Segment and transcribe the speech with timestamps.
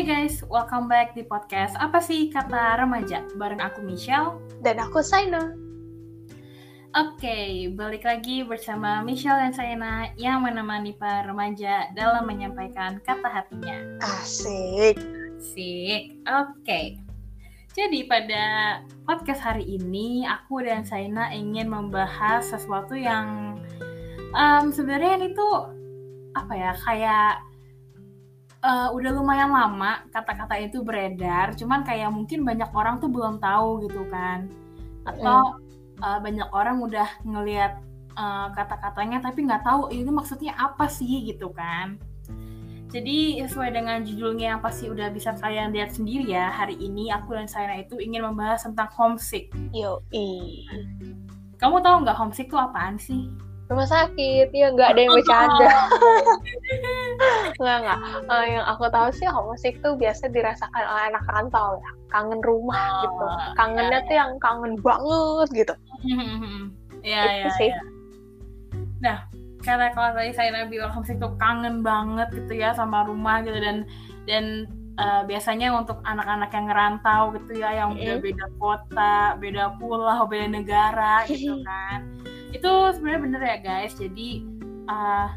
[0.00, 3.20] Hai guys, welcome back di podcast Apa sih kata remaja?
[3.36, 5.52] Bareng aku Michelle Dan aku Saina.
[6.96, 13.76] Oke, balik lagi bersama Michelle dan Saina yang menemani para remaja dalam menyampaikan kata hatinya.
[14.00, 14.96] Asik.
[15.36, 16.96] Sik, oke.
[17.76, 23.60] Jadi pada podcast hari ini aku dan Saina ingin membahas sesuatu yang
[24.32, 25.68] em, sebenarnya ini tuh
[26.32, 27.49] apa ya kayak
[28.60, 33.88] eh, udah lumayan lama kata-kata itu beredar, cuman kayak mungkin banyak orang tuh belum tahu
[33.88, 34.48] gitu kan,
[35.08, 35.56] atau
[36.00, 37.80] eh, banyak orang udah ngelihat
[38.14, 41.96] eh, kata-katanya tapi nggak tahu ini maksudnya apa sih gitu kan.
[42.90, 47.38] Jadi sesuai dengan judulnya yang pasti udah bisa kalian lihat sendiri ya, hari ini aku
[47.38, 49.46] dan Saina itu ingin membahas tentang homesick.
[49.70, 50.66] Yoi.
[51.62, 53.30] Kamu tahu nggak homesick itu apaan sih?
[53.70, 55.70] Rumah sakit, ya nggak ada yang bercanda.
[57.60, 57.98] Nggak, nggak.
[58.32, 61.90] Eh, yang aku tahu sih homesick tuh biasa dirasakan oleh anak rantau ya.
[62.10, 63.26] Kangen rumah Oh, gitu.
[63.54, 65.74] Kangennya ya, tuh yang kangen banget gitu.
[67.04, 67.70] Iya, Itu iya, sih.
[67.70, 67.82] iya.
[69.04, 69.16] Nah,
[69.60, 73.84] karena kalau tadi saya bilang homesick tuh kangen banget gitu ya sama rumah gitu dan
[74.24, 74.64] dan
[74.96, 78.24] eh, biasanya untuk anak-anak yang ngerantau gitu ya yang udah Mm-mm.
[78.24, 82.00] beda kota, beda pulau, beda negara gitu kan.
[82.60, 83.96] Itu sebenarnya bener ya guys.
[83.96, 84.44] Jadi
[84.84, 85.28] eh,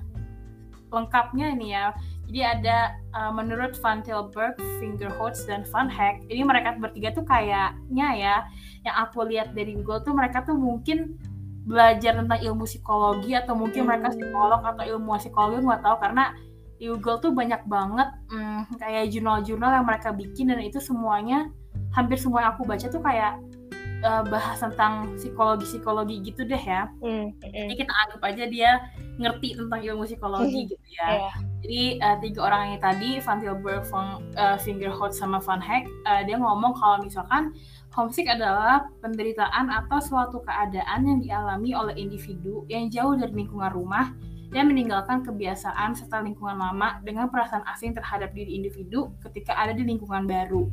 [0.92, 1.96] lengkapnya ini ya.
[2.28, 8.08] Jadi ada eh, menurut Van Tilburg, Fingerhoots dan Van Heck, ini mereka bertiga tuh kayaknya
[8.20, 8.36] ya
[8.84, 11.16] yang aku lihat dari Google tuh mereka tuh mungkin
[11.64, 14.20] belajar tentang ilmu psikologi atau mungkin mereka Hmm.
[14.20, 16.36] psikolog atau ilmu psikologi nggak tahu karena
[16.76, 21.48] di Google tuh banyak banget hmm, kayak jurnal-jurnal yang mereka bikin dan itu semuanya
[21.96, 23.40] hampir semua yang aku baca tuh kayak
[24.04, 26.92] eh, bahas tentang psikologi-psikologi gitu deh ya.
[27.00, 27.80] Hmm, Jadi hmm.
[27.80, 28.72] kita anggap aja dia
[29.16, 31.08] ngerti tentang ilmu psikologi gitu ya.
[31.08, 31.32] Iya.
[31.64, 36.22] Jadi eh, tiga orang ini tadi, Van Tilburg, Van eh, Fingerhoots, sama Van Heck, eh,
[36.28, 37.56] dia ngomong kalau misalkan
[37.96, 44.12] homesick adalah penderitaan atau suatu keadaan yang dialami oleh individu yang jauh dari lingkungan rumah
[44.54, 49.82] dan meninggalkan kebiasaan serta lingkungan lama dengan perasaan asing terhadap diri individu ketika ada di
[49.82, 50.70] lingkungan baru.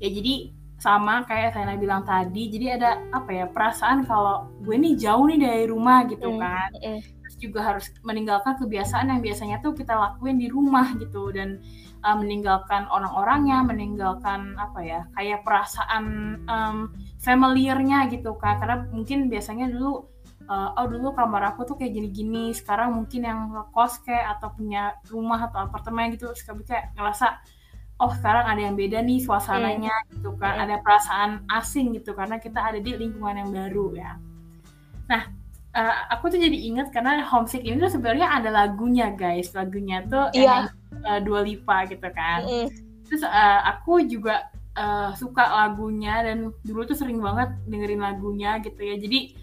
[0.00, 4.94] Ya jadi sama kayak saya bilang tadi, jadi ada apa ya perasaan kalau gue nih
[5.00, 6.70] jauh nih dari rumah gitu Hmm, kan.
[6.76, 7.00] hmm.
[7.24, 11.32] terus juga harus meninggalkan kebiasaan yang biasanya tuh kita lakuin di rumah gitu.
[11.32, 11.62] Dan
[12.04, 16.04] uh, meninggalkan orang-orangnya, meninggalkan apa ya kayak perasaan
[16.46, 16.92] um,
[17.22, 18.60] familiarnya gitu kan.
[18.60, 20.04] Karena mungkin biasanya dulu
[20.48, 24.96] uh, oh dulu kamar aku tuh kayak gini-gini sekarang mungkin yang ngekos kayak atau punya
[25.08, 27.40] rumah atau apartemen gitu sekali kayak ngerasa
[28.00, 30.64] oh sekarang ada yang beda nih suasananya gitu kan Hmm.
[30.66, 34.12] ada perasaan asing gitu karena kita ada di lingkungan yang baru ya.
[35.06, 35.22] Nah
[35.74, 39.54] eh, aku tuh jadi inget karena homesick ini tuh sebenarnya ada lagunya guys.
[39.54, 40.42] Lagunya tuh Iya.
[40.42, 42.46] yang Dua Lipa gitu kan.
[42.46, 42.66] Hmm,
[43.06, 48.78] terus eh, aku juga eh, suka lagunya dan dulu tuh sering banget dengerin lagunya gitu
[48.78, 48.94] ya.
[48.98, 49.34] Jadi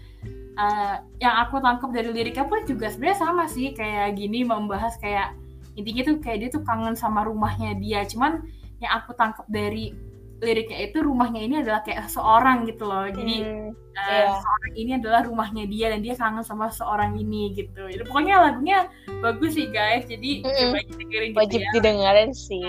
[0.52, 3.72] eh, yang aku tangkap dari liriknya pun juga sebenarnya sama sih.
[3.72, 5.36] Kayak gini membahas kayak
[5.78, 8.44] intinya tuh kayak dia tuh kangen sama rumahnya dia cuman
[8.82, 9.94] yang aku tangkap dari
[10.42, 13.70] liriknya itu rumahnya ini adalah kayak seorang gitu loh jadi hmm.
[13.94, 14.34] eh, iya.
[14.42, 18.78] seorang ini adalah rumahnya dia dan dia kangen sama seorang ini gitu jadi pokoknya lagunya
[19.22, 20.50] bagus sih guys jadi Mm-mm.
[20.50, 22.66] coba aja dengerin gitu Wajib ya didengerin sih.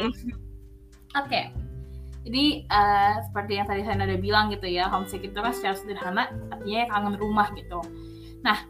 [1.13, 1.53] Oke.
[2.24, 6.31] Jadi eh, seperti yang tadi saya udah bilang gitu ya, homesick itu kan secara sederhana
[6.50, 7.84] artinya kangen rumah gitu.
[8.42, 8.63] Nah,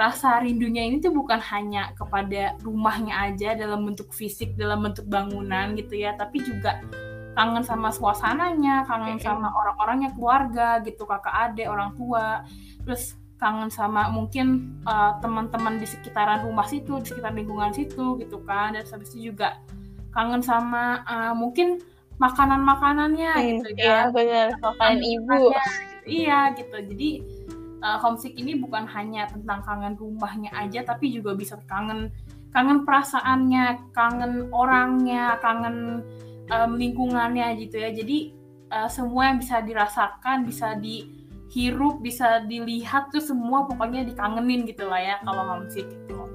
[0.00, 5.76] rasa rindunya ini tuh bukan hanya kepada rumahnya aja dalam bentuk fisik, dalam bentuk bangunan
[5.76, 6.80] gitu ya, tapi juga
[7.36, 12.42] kangen sama suasananya, kangen sama orang-orangnya, keluarga gitu, kakak adik, orang tua.
[12.88, 18.40] Terus kangen sama mungkin eh, teman-teman di sekitaran rumah situ, di sekitar lingkungan situ gitu
[18.48, 18.72] kan.
[18.74, 19.60] Dan habis itu juga
[20.16, 21.78] kangen sama eh, mungkin
[22.20, 24.12] makanan-makanannya Hmm, gitu Iya ya.
[24.12, 24.48] benar.
[24.60, 25.24] Makanan ibu.
[25.28, 26.76] Makanannya, Iya gitu.
[26.90, 27.08] Jadi
[27.80, 32.12] eh, homesick ini bukan hanya tentang kangen rumahnya aja tapi juga bisa kangen
[32.50, 36.02] kangen perasaannya, kangen orangnya, kangen
[36.50, 37.90] em, lingkungannya gitu ya.
[37.94, 38.34] Jadi
[38.70, 44.98] eh, semua yang bisa dirasakan, bisa dihirup, bisa dilihat tuh semua pokoknya dikangenin gitu lah
[44.98, 46.26] ya kalau homesick gitu.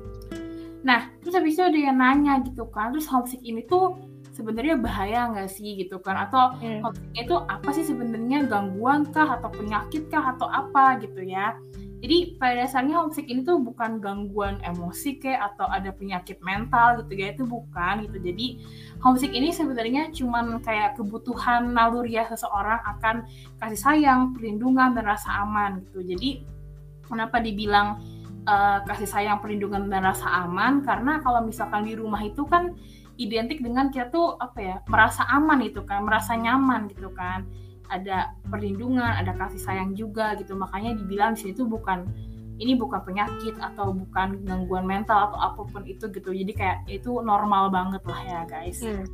[0.86, 3.98] Nah, terus habis itu ada yang nanya gitu kan, terus homesick ini tuh
[4.36, 6.20] sebenarnya bahaya nggak sih gitu kan?
[6.28, 6.92] Atau Hmm.
[7.16, 11.56] itu apa sih sebenarnya gangguan kah atau penyakit kah atau apa gitu ya?
[12.04, 17.18] Jadi pada dasarnya homesick ini tuh bukan gangguan emosi kayak atau ada penyakit mental gitu
[17.18, 18.20] ya itu bukan gitu.
[18.22, 18.62] Jadi
[19.02, 23.26] homesick ini sebenarnya cuman kayak kebutuhan naluriah seseorang akan
[23.64, 26.06] kasih sayang, perlindungan dan rasa aman gitu.
[26.06, 26.46] Jadi
[27.08, 27.98] kenapa dibilang
[28.46, 30.86] eh, kasih sayang, perlindungan dan rasa aman?
[30.86, 32.78] Karena kalau misalkan di rumah itu kan
[33.16, 37.48] identik dengan kita tuh apa ya merasa aman gitu kan merasa nyaman gitu kan.
[37.86, 40.58] Ada perlindungan ada kasih sayang juga gitu.
[40.58, 42.10] Makanya dibilang di situ bukan
[42.56, 46.32] ini bukan penyakit atau bukan gangguan mental atau apa pun itu gitu.
[46.32, 48.82] Jadi kayak itu normal banget lah ya guys.
[48.82, 49.06] Hmm.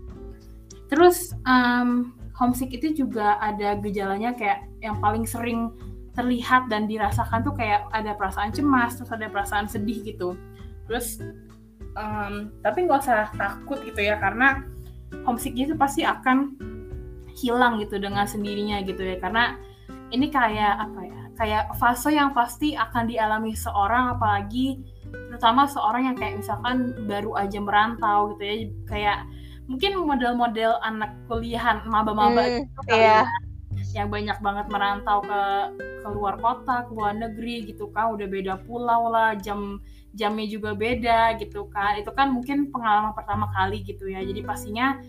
[0.92, 5.72] terus um, homesick itu juga ada gejalanya kayak yang paling sering
[6.12, 10.36] terlihat dan dirasakan tuh kayak ada perasaan cemas terus ada perasaan sedih gitu.
[10.92, 11.24] Terus
[11.96, 14.64] um, tapi nggak usah takut gitu ya karena
[15.28, 16.56] homesick itu pasti akan
[17.36, 19.18] hilang gitu dengan sendirinya gitu ya.
[19.20, 19.58] Karena
[20.12, 26.16] ini kayak apa ya kayak fase yang pasti akan dialami seorang apalagi terutama seorang yang
[26.20, 28.56] kayak misalkan baru aja merantau gitu ya.
[28.88, 29.18] Kayak
[29.68, 33.24] mungkin model-model anak kuliahan maba-maba hmm, gitu ya
[33.92, 35.42] yang banyak banget merantau ke
[36.02, 39.80] keluar kota, ke luar negeri gitu kan, udah beda pulau lah, jam
[40.16, 42.00] jamnya juga beda gitu kan.
[42.00, 44.24] Itu kan mungkin pengalaman pertama kali gitu ya.
[44.24, 45.00] Jadi pastinya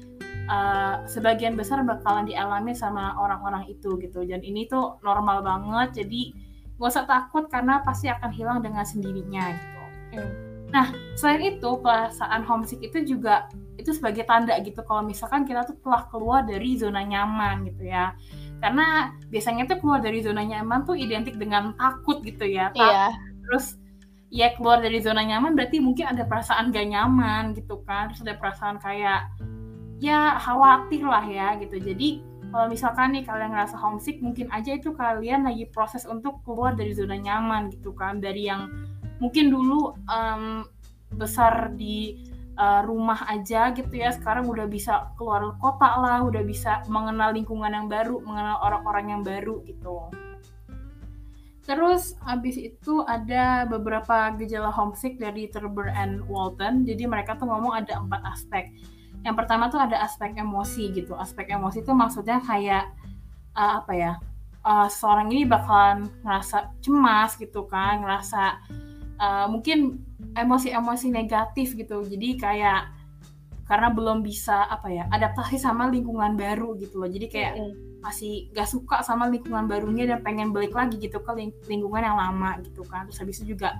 [0.50, 4.22] uh, sebagian besar bakalan dialami sama orang-orang itu gitu.
[4.26, 6.04] Dan ini tuh normal banget.
[6.04, 6.34] Jadi
[6.78, 9.82] gak usah takut karena pasti akan hilang dengan sendirinya gitu.
[10.18, 10.32] Hmm.
[10.72, 10.88] Nah,
[11.20, 13.44] selain itu perasaan homesick itu juga
[13.76, 18.16] itu sebagai tanda gitu kalau misalkan kita tuh telah keluar dari zona nyaman gitu ya
[18.62, 23.10] karena biasanya tuh keluar dari zona nyaman tuh identik dengan takut gitu ya iya.
[23.42, 23.82] terus
[24.32, 28.10] ya keluar dari zona nyaman berarti mungkin ada perasaan gak nyaman gitu kan.
[28.10, 29.28] Terus ada perasaan kayak
[30.00, 31.76] ya khawatir lah ya gitu.
[31.76, 36.72] Jadi kalau misalkan nih kalian ngerasa homesick mungkin aja itu kalian lagi proses untuk keluar
[36.72, 38.24] dari zona nyaman gitu kan.
[38.24, 38.72] Dari yang
[39.20, 40.64] mungkin dulu um,
[41.12, 42.24] besar di
[42.62, 44.14] uh, rumah aja gitu ya.
[44.14, 49.22] Sekarang udah bisa keluar kota lah udah bisa mengenal lingkungan yang baru mengenal orang-orang yang
[49.26, 50.06] baru gitu.
[51.62, 56.86] Terus abis itu ada beberapa gejala homesick dari Turber and Walton.
[56.86, 58.70] Jadi mereka tuh ngomong ada empat aspek.
[59.22, 61.14] Yang pertama tuh ada aspek emosi gitu.
[61.14, 62.90] Aspek emosi itu maksudnya kayak
[63.54, 64.12] uh, apa ya
[64.66, 68.58] uh, seorang ini bakalan ngerasa cemas gitu kan ngerasa
[69.18, 70.00] uh, mungkin
[70.36, 72.04] emosi-emosi negatif gitu.
[72.06, 72.92] Jadi kayak
[73.66, 77.08] karena belum bisa apa ya adaptasi sama lingkungan baru gitu loh.
[77.08, 81.32] Jadi kayak mm masih gak suka sama lingkungan barunya dan pengen balik lagi gitu ke
[81.38, 83.06] ling lingkungan yang lama gitu kan.
[83.06, 83.78] Terus habis itu juga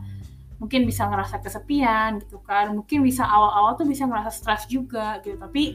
[0.62, 2.70] mungkin bisa ngerasa kesepian gitu kan.
[2.70, 5.34] Mungkin bisa awal-awal tuh bisa ngerasa stres juga gitu.
[5.42, 5.74] Tapi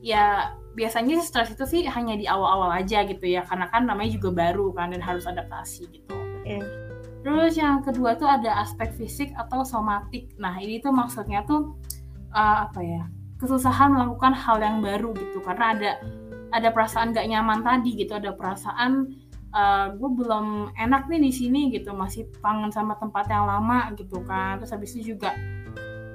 [0.00, 3.44] ya biasanya stres itu sih hanya di awal-awal aja gitu ya.
[3.44, 6.16] Karena kan namanya juga baru kan dan harus adaptasi gitu.
[6.48, 6.83] Mm.
[7.24, 10.36] Terus yang kedua tuh ada aspek fisik atau somatik.
[10.36, 11.72] Nah ini tuh maksudnya tuh
[12.36, 13.08] uh, apa ya
[13.40, 15.40] kesusahan melakukan hal yang baru gitu.
[15.40, 15.90] Karena ada
[16.52, 18.12] ada perasaan gak nyaman tadi gitu.
[18.12, 19.08] Ada perasaan
[19.56, 21.96] uh, gue belum enak nih di sini gitu.
[21.96, 24.60] Masih kangen sama tempat yang lama gitu kan.
[24.60, 25.32] Terus habis itu juga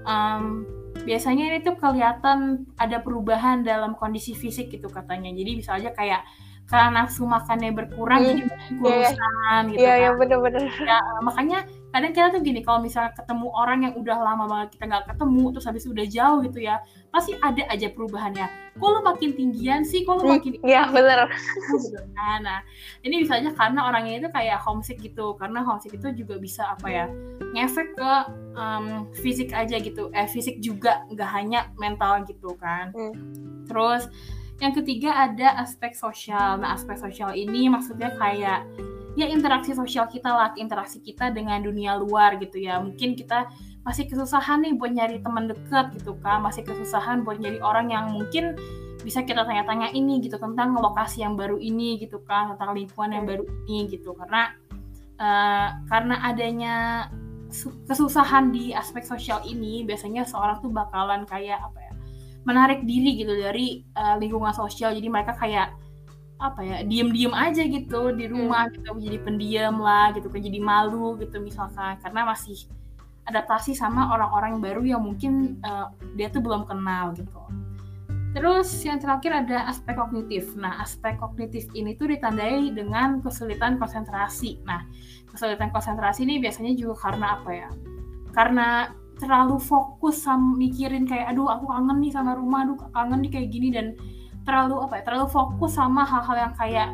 [0.06, 0.62] um,
[1.10, 5.34] biasanya ini tuh kelihatan ada perubahan dalam kondisi fisik gitu katanya.
[5.34, 6.22] Jadi bisa aja kayak
[6.70, 8.30] karena nafsu makannya berkurang hmm.
[8.30, 8.42] jadi
[8.78, 10.02] kurusan yeah, gitu yeah, kan.
[10.06, 10.64] Iya, bener-bener.
[10.86, 14.84] Ya, makanya kadang kita tuh gini, kalau misalnya ketemu orang yang udah lama banget kita
[14.86, 16.78] nggak ketemu, terus habis udah jauh gitu ya,
[17.10, 18.46] pasti ada aja perubahannya.
[18.78, 20.52] Kok lu makin tinggian sih, kok lu hmm, makin...
[20.62, 21.26] Iya, bener.
[22.14, 22.40] Kan.
[22.46, 22.62] Nah,
[23.02, 26.86] ini bisa aja karena orangnya itu kayak homesick gitu, karena homesick itu juga bisa apa
[26.86, 27.06] ya,
[27.58, 28.14] ngefek ke
[28.54, 32.94] um, fisik aja gitu, eh fisik juga, nggak hanya mental gitu kan.
[32.94, 33.18] Hmm.
[33.66, 34.06] Terus
[34.60, 36.60] yang ketiga ada aspek sosial.
[36.60, 38.68] Nah, aspek sosial ini maksudnya kayak
[39.16, 42.80] ya interaksi sosial kita lah, interaksi kita dengan dunia luar gitu ya.
[42.84, 43.48] Mungkin kita
[43.88, 48.12] masih kesusahan nih buat nyari teman dekat gitu kan, masih kesusahan buat nyari orang yang
[48.12, 48.60] mungkin
[49.00, 53.24] bisa kita tanya-tanya ini gitu tentang lokasi yang baru ini gitu kan, tentang lingkungan yang
[53.24, 54.12] baru ini gitu.
[54.12, 54.52] Karena
[55.24, 56.76] uh, karena adanya
[57.88, 61.89] kesusahan di aspek sosial ini biasanya seorang tuh bakalan kayak apa ya
[62.48, 64.96] menarik diri gitu dari uh, lingkungan sosial.
[64.96, 65.76] Jadi mereka kayak
[66.40, 68.80] apa ya diem-diem aja gitu di rumah hmm.
[68.80, 72.00] gitu jadi pendiam lah gitu kan jadi malu gitu misalkan.
[72.00, 72.68] Karena masih
[73.28, 77.40] adaptasi sama orang-orang baru yang mungkin uh, dia tuh belum kenal gitu.
[78.30, 80.54] Terus yang terakhir ada aspek kognitif.
[80.54, 84.62] Nah aspek kognitif ini tuh ditandai dengan kesulitan konsentrasi.
[84.66, 84.86] Nah
[85.34, 87.70] kesulitan konsentrasi ini biasanya juga karena apa ya?
[88.30, 93.32] Karena terlalu fokus sama mikirin kayak aduh aku kangen nih sama rumah aduh kangen nih
[93.36, 93.94] kayak gini dan
[94.48, 96.90] terlalu apa ya terlalu fokus sama hal-hal yang kayak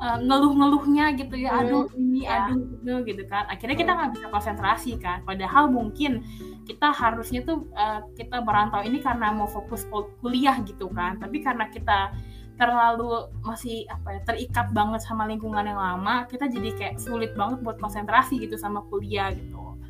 [0.00, 2.48] uh, ngeluh-ngeluhnya gitu ya hmm, aduh ini ya.
[2.48, 3.44] aduh gitu gitu kan.
[3.52, 3.98] Akhirnya kita hmm.
[4.00, 5.22] nggak bisa konsentrasi kan.
[5.22, 6.24] Padahal mungkin
[6.64, 9.84] kita harusnya tuh uh, kita merantau ini karena mau fokus
[10.24, 11.20] kuliah gitu kan.
[11.20, 12.16] Tapi karena kita
[12.60, 17.64] terlalu masih apa ya terikat banget sama lingkungan yang lama kita jadi kayak sulit banget
[17.64, 19.80] buat konsentrasi gitu sama kuliah gitu.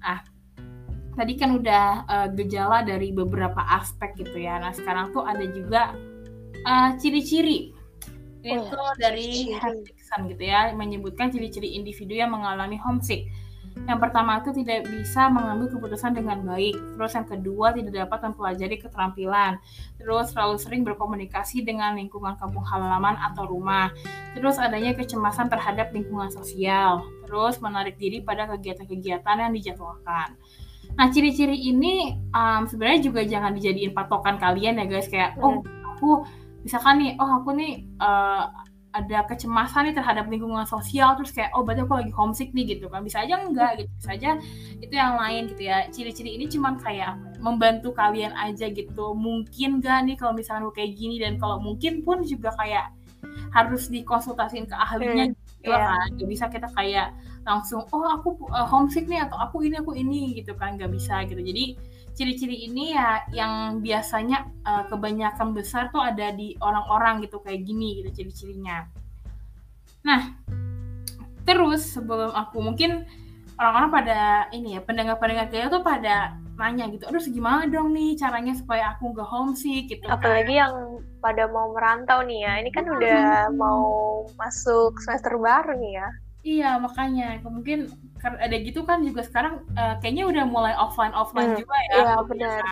[0.00, 0.24] Ah
[1.16, 4.60] tadi kan udah uh, gejala dari beberapa aspek gitu ya.
[4.60, 5.96] Nah sekarang tuh ada juga
[6.68, 7.72] uh, ciri-ciri
[8.46, 13.26] itu oh, dari Hendrickson gitu ya menyebutkan ciri-ciri individu yang mengalami homesick.
[13.84, 16.96] Yang pertama itu tidak bisa mengambil keputusan dengan baik.
[16.96, 19.60] Terus yang kedua tidak dapat mempelajari keterampilan.
[20.00, 23.92] Terus terlalu sering berkomunikasi dengan lingkungan kampung halaman atau rumah.
[24.32, 27.04] Terus adanya kecemasan terhadap lingkungan sosial.
[27.28, 30.40] Terus menarik diri pada kegiatan-kegiatan yang dijadwalkan.
[30.96, 35.08] Nah, ciri-ciri ini um, sebenarnya juga jangan dijadiin patokan kalian ya guys.
[35.12, 35.60] Kayak oh
[35.92, 36.24] aku
[36.64, 38.48] misalkan nih oh aku nih uh,
[38.96, 42.88] ada kecemasan nih terhadap lingkungan sosial terus kayak oh berarti aku lagi homesick nih gitu
[42.88, 43.04] kan.
[43.04, 43.92] Bisa aja enggak gitu.
[44.00, 44.30] Bisa aja
[44.80, 45.84] itu yang lain gitu ya.
[45.92, 47.12] Ciri-ciri ini cuman kayak
[47.44, 49.12] membantu kalian aja gitu.
[49.12, 52.88] Mungkin gak nih kalau misalnya kayak gini dan kalau mungkin pun juga kayak
[53.52, 55.92] harus dikonsultasiin ke ahlinya hmm, gitu yeah.
[55.92, 56.08] kan.
[56.16, 57.12] Gak bisa kita kayak
[57.46, 61.22] langsung oh aku uh, homesick nih atau aku ini aku ini gitu kan nggak bisa
[61.30, 61.78] gitu jadi
[62.16, 68.00] ciri-ciri ini ya yang biasanya uh, kebanyakan besar tuh ada di orang-orang gitu kayak gini
[68.00, 68.88] gitu ciri-cirinya.
[70.00, 70.32] Nah,
[71.44, 73.04] terus sebelum aku mungkin
[73.60, 74.18] orang-orang pada
[74.56, 79.12] ini ya pendengar-pendengar kayak tuh pada nanya gitu, aduh gimana dong nih caranya supaya aku
[79.12, 80.08] nggak homesick gitu.
[80.08, 80.16] Kan.
[80.16, 80.60] Apalagi kan.
[80.64, 80.74] yang
[81.20, 86.08] pada mau merantau nih ya, ini kan udah mau masuk semester baru nih ya.
[86.46, 87.90] Iya makanya mungkin
[88.22, 91.94] ada gitu kan juga sekarang uh, kayaknya udah mulai offline offline hmm, juga ya.
[91.98, 92.62] Iya benar.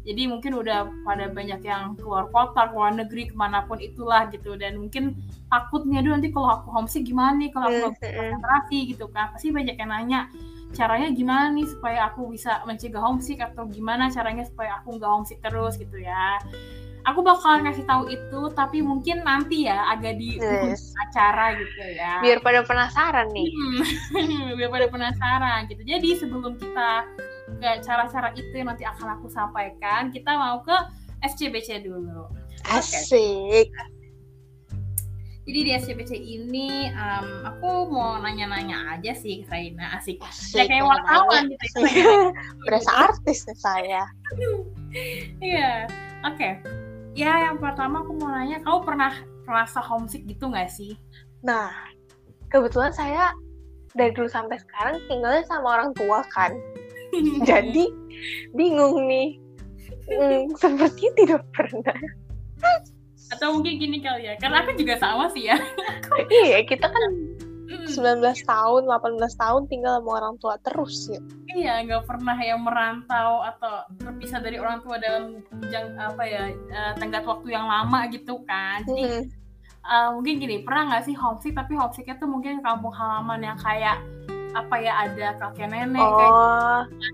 [0.00, 4.56] Jadi mungkin udah pada banyak yang keluar kota, keluar negeri, ke mana pun itulah gitu.
[4.56, 5.18] Dan mungkin
[5.52, 9.28] takutnya dulu nanti kalau aku homesick gimana nih, kalau aku hmm, konsentrasi gitu kan.
[9.36, 10.20] Pasti banyak yang nanya,
[10.72, 15.42] caranya gimana nih supaya aku bisa mencegah homesick atau gimana caranya supaya aku nggak homesick
[15.42, 16.38] terus gitu ya
[17.08, 20.92] aku bakal ngasih tahu itu tapi mungkin nanti ya agak di yes.
[21.08, 22.20] acara gitu ya.
[22.20, 23.48] Biar pada penasaran nih.
[23.48, 25.82] Hmm, biar pada penasaran gitu.
[25.84, 27.08] Jadi sebelum kita
[27.60, 30.76] ke cara-cara itu yang nanti akan aku sampaikan kita mau ke
[31.24, 32.28] SCBC dulu.
[32.68, 33.68] Asik.
[33.68, 33.88] Okay.
[35.50, 39.98] jadi di SCBC ini um, aku mau nanya-nanya aja sih ke Raina.
[39.98, 41.66] Asik, asik ya kayak wartawan gitu
[42.68, 44.04] berasa artis nih saya.
[45.42, 45.90] Iya.
[46.22, 46.60] Oke.
[46.62, 49.12] okay ya yang pertama aku mau nanya kamu pernah
[49.44, 50.94] merasa homesick gitu nggak sih?
[51.42, 51.70] Nah
[52.50, 53.34] kebetulan saya
[53.94, 56.54] dari dulu sampai sekarang tinggalnya sama orang tua kan.
[57.48, 57.90] Jadi
[58.54, 59.38] bingung nih.
[60.10, 61.98] Hmm, sepertinya tidak pernah.
[63.30, 65.58] Atau mungkin gini kali ya karena aku juga sama sih ya.
[66.30, 67.02] Iya kita kan
[67.90, 71.20] 19 tahun, 18 tahun tinggal sama orang tua terus ya.
[71.50, 76.92] Iya, nggak pernah yang merantau atau terpisah dari orang tua dalam jang, apa ya uh,
[76.96, 78.86] tenggat waktu yang lama gitu kan.
[78.86, 79.24] Jadi mm.
[79.84, 83.98] uh, mungkin gini, pernah nggak sih homesick tapi homesicknya tuh mungkin kampung halaman yang kayak
[84.50, 86.18] apa ya ada kakek nenek oh.
[86.18, 86.34] kayak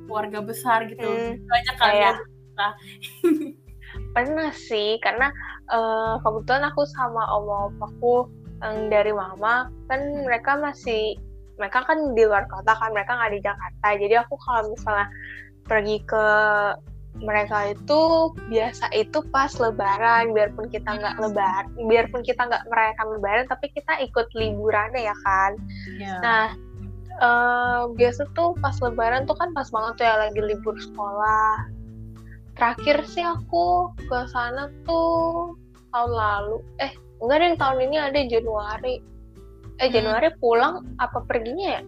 [0.09, 1.05] keluarga besar gitu.
[1.05, 2.17] Mm, Banyak kalian.
[4.13, 5.29] pernah sih karena
[5.73, 8.29] uh, kebetulan aku sama om opaku
[8.63, 11.17] yang dari mama kan mereka masih
[11.57, 13.89] mereka kan di luar kota kan mereka nggak di Jakarta.
[13.97, 15.09] Jadi aku kalau misalnya
[15.67, 16.27] pergi ke
[17.17, 18.01] mereka itu
[18.53, 20.37] biasa itu pas lebaran.
[20.37, 25.53] Biarpun kita nggak lebar biarpun kita nggak merayakan lebaran tapi kita ikut liburan ya kan.
[25.97, 26.21] Yeah.
[26.21, 26.45] nah
[27.21, 31.73] uh, biasa tuh pas lebaran tuh kan pas banget tuh ya lagi libur sekolah.
[32.57, 35.57] Terakhir sih aku ke sana tuh
[35.93, 36.93] tahun lalu eh
[37.23, 38.95] enggak deh tahun ini ada Januari.
[39.77, 39.95] Eh hmm.
[39.95, 41.83] Januari pulang apa perginya ya?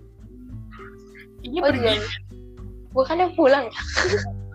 [1.46, 1.94] Ini oh, pergi.
[2.92, 3.80] bukannya pulang ya?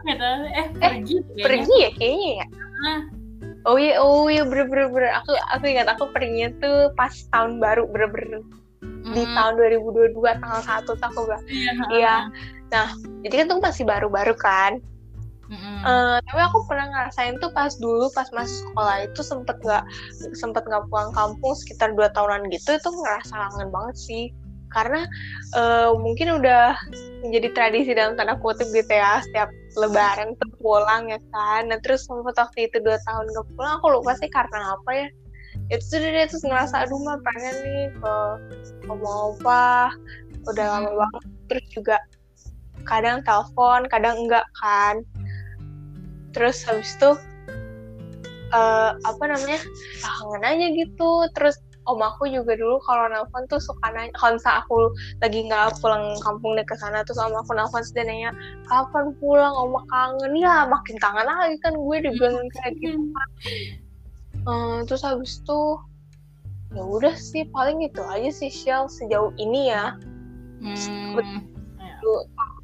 [0.04, 2.48] Eh pergi eh, pergi ya kayaknya ya?
[2.84, 3.02] Nah.
[3.64, 5.12] oh iya oh iya bener bener bener.
[5.24, 8.44] Aku aku ingat aku perginya tuh pas tahun baru bener bener.
[8.84, 9.16] Hmm.
[9.16, 11.44] di tahun 2022 tanggal satu tuh aku bilang.
[11.92, 12.20] Iya yeah.
[12.72, 12.88] nah
[13.24, 14.84] jadi kan tuh masih baru-baru kan
[15.54, 15.86] Mm-hmm.
[15.86, 19.86] Uh, tapi aku pernah ngerasain tuh pas dulu pas masih sekolah itu sempet nggak
[20.34, 24.26] sempet nggak pulang kampung sekitar dua tahunan gitu itu ngerasa kangen banget sih.
[24.74, 25.06] Karena
[25.54, 26.74] uh, mungkin udah
[27.22, 31.70] menjadi tradisi dalam tanda kutip gitu ya setiap lebaran tuh pulang ya kan.
[31.70, 35.08] Nah terus sempet waktu itu dua tahun nggak pulang aku lupa sih karena apa ya.
[35.70, 38.16] Itu tuh dia terus ngerasa aduh mah pengen nih ke
[38.90, 39.94] mau apa
[40.50, 41.24] udah lama banget.
[41.54, 41.98] Terus juga
[42.90, 45.06] kadang telepon kadang enggak kan
[46.34, 47.16] terus habis itu
[48.54, 49.62] uh, apa namanya
[50.02, 51.30] kangen aja gitu.
[51.38, 54.76] Terus om aku juga dulu kalau nelfon tuh suka nanya kalau aku
[55.20, 58.30] lagi nggak pulang kampung deh ke sana terus om aku nelfon dia nanya
[58.68, 59.54] kapan pulang?
[59.54, 60.34] Om kangen.
[60.36, 63.00] Ya makin kangen lagi kan gue dibilang kayak gitu
[64.50, 65.62] uh, terus habis itu
[66.74, 69.94] ya udah sih paling itu aja sih Shell sejauh ini ya.
[70.64, 71.20] Hmm.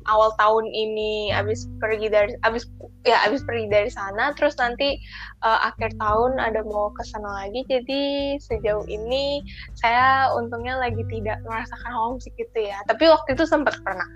[0.09, 2.65] Awal tahun ini abis pergi dari abis
[3.05, 4.97] ya abis pergi dari sana terus nanti
[5.45, 8.01] uh, akhir tahun ada mau ke sana lagi jadi
[8.41, 9.45] sejauh ini
[9.77, 12.81] saya untungnya lagi tidak merasakan homesick gitu ya.
[12.89, 14.09] Tapi waktu itu sempat pernah.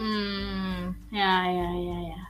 [0.00, 2.20] Hmm ya ya ya ya.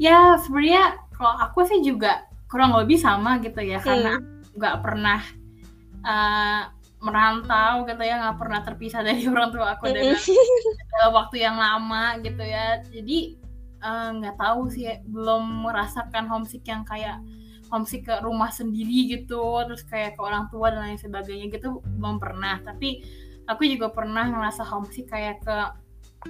[0.00, 3.86] Ya sebenarnya kalau aku sih juga kurang lebih sama gitu ya hmm.
[3.86, 4.14] karena
[4.52, 5.20] nggak pernah
[6.04, 6.62] uh,
[7.02, 10.16] merantau gitu ya nggak pernah terpisah dari orang tua aku dengan
[11.10, 12.78] waktu yang lama gitu ya.
[12.86, 13.18] Jadi
[13.82, 17.18] eh, nggak uh, tahu sih belum merasakan homesick yang kayak
[17.74, 22.22] homesick ke rumah sendiri gitu terus kayak ke orang tua dan lain sebagainya gitu belum
[22.22, 22.62] pernah.
[22.62, 23.02] Tapi
[23.50, 25.56] aku juga pernah ngerasa homesick kayak ke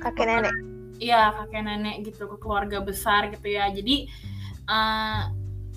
[0.00, 0.56] kakek nenek.
[0.96, 3.68] Iya kakek nenek gitu ke keluarga besar gitu ya.
[3.68, 4.08] Jadi
[4.72, 5.28] uh,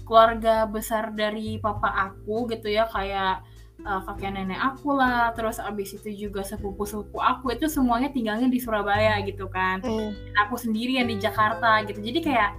[0.08, 3.44] keluarga besar dari papa aku gitu ya kayak
[3.86, 8.60] uh, kakek nenek aku lah terus abis itu juga sepupu-sepupu aku itu semuanya tinggalnya di
[8.60, 9.80] Surabaya gitu kan.
[9.86, 10.12] Mm.
[10.46, 12.01] aku sendiri yang di Jakarta gitu.
[12.01, 12.51] Jadi kayak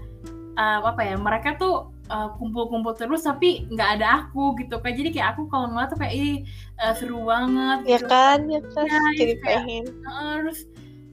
[0.56, 5.11] uh, apa ya mereka tuh kumpul-kumpul uh, terus tapi nggak ada aku gitu kan jadi
[5.11, 6.35] kayak aku kalau ngeliat tuh kayak ih
[6.78, 8.06] uh, seru banget ya gitu.
[8.06, 8.38] kan?
[8.47, 9.85] Ya kan ya, jadi pengen.
[10.06, 10.61] Uh, terus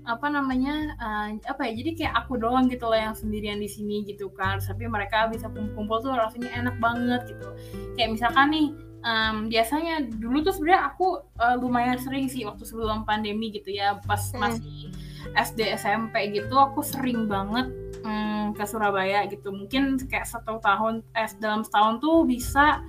[0.04, 4.06] apa namanya uh, apa ya jadi kayak aku doang gitu loh yang sendirian di sini
[4.06, 4.62] gitu kan.
[4.62, 7.50] Tapi mereka bisa kumpul-kumpul tuh rasanya enak banget gitu.
[7.98, 8.68] Kayak misalkan nih
[9.04, 14.00] um, biasanya dulu tuh sebenarnya aku uh, lumayan sering sih waktu sebelum pandemi gitu ya
[14.08, 14.40] pas hmm.
[14.40, 14.90] masih
[15.36, 17.72] SD SMP gitu aku sering banget
[18.04, 22.84] um, ke Surabaya gitu mungkin kayak satu tahun eh dalam setahun tuh bisa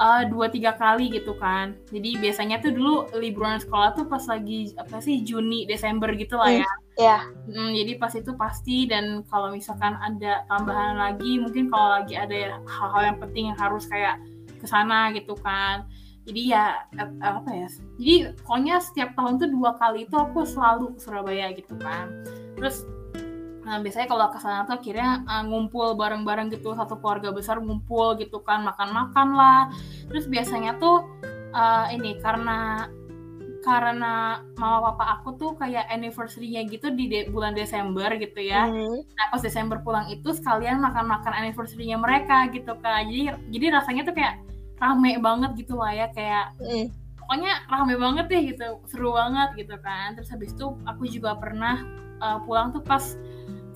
[0.00, 4.72] uh, dua tiga kali gitu kan jadi biasanya tuh dulu liburan sekolah tuh pas lagi
[4.80, 7.22] apa sih Juni Desember gitu lah ya hmm, yeah.
[7.50, 12.62] hmm, jadi pas itu pasti dan kalau misalkan ada tambahan lagi mungkin kalau lagi ada
[12.64, 14.16] hal-hal yang penting yang harus kayak
[14.58, 15.86] ke sana gitu kan
[16.28, 16.64] jadi ya
[17.24, 21.72] apa ya jadi pokoknya setiap tahun tuh dua kali itu aku selalu ke Surabaya gitu
[21.80, 22.12] kan
[22.52, 22.84] terus
[23.64, 28.20] nah, biasanya kalau ke sana tuh akhirnya uh, ngumpul bareng-bareng gitu satu keluarga besar ngumpul
[28.20, 29.72] gitu kan makan-makan lah
[30.12, 31.08] terus biasanya tuh
[31.56, 32.92] uh, ini karena
[33.58, 38.70] karena mama papa aku tuh kayak anniversary-nya gitu di de bulan Desember gitu ya.
[38.70, 39.02] Mm.
[39.04, 43.10] Nah pas Desember pulang itu sekalian makan-makan anniversary-nya mereka gitu kan.
[43.10, 44.47] Jadi jadi rasanya tuh kayak
[44.78, 46.90] rame banget gitu lah ya kayak mm.
[47.18, 50.14] pokoknya rame banget deh gitu seru banget gitu kan.
[50.14, 51.82] Terus habis itu aku juga pernah
[52.22, 53.02] uh, pulang tuh pas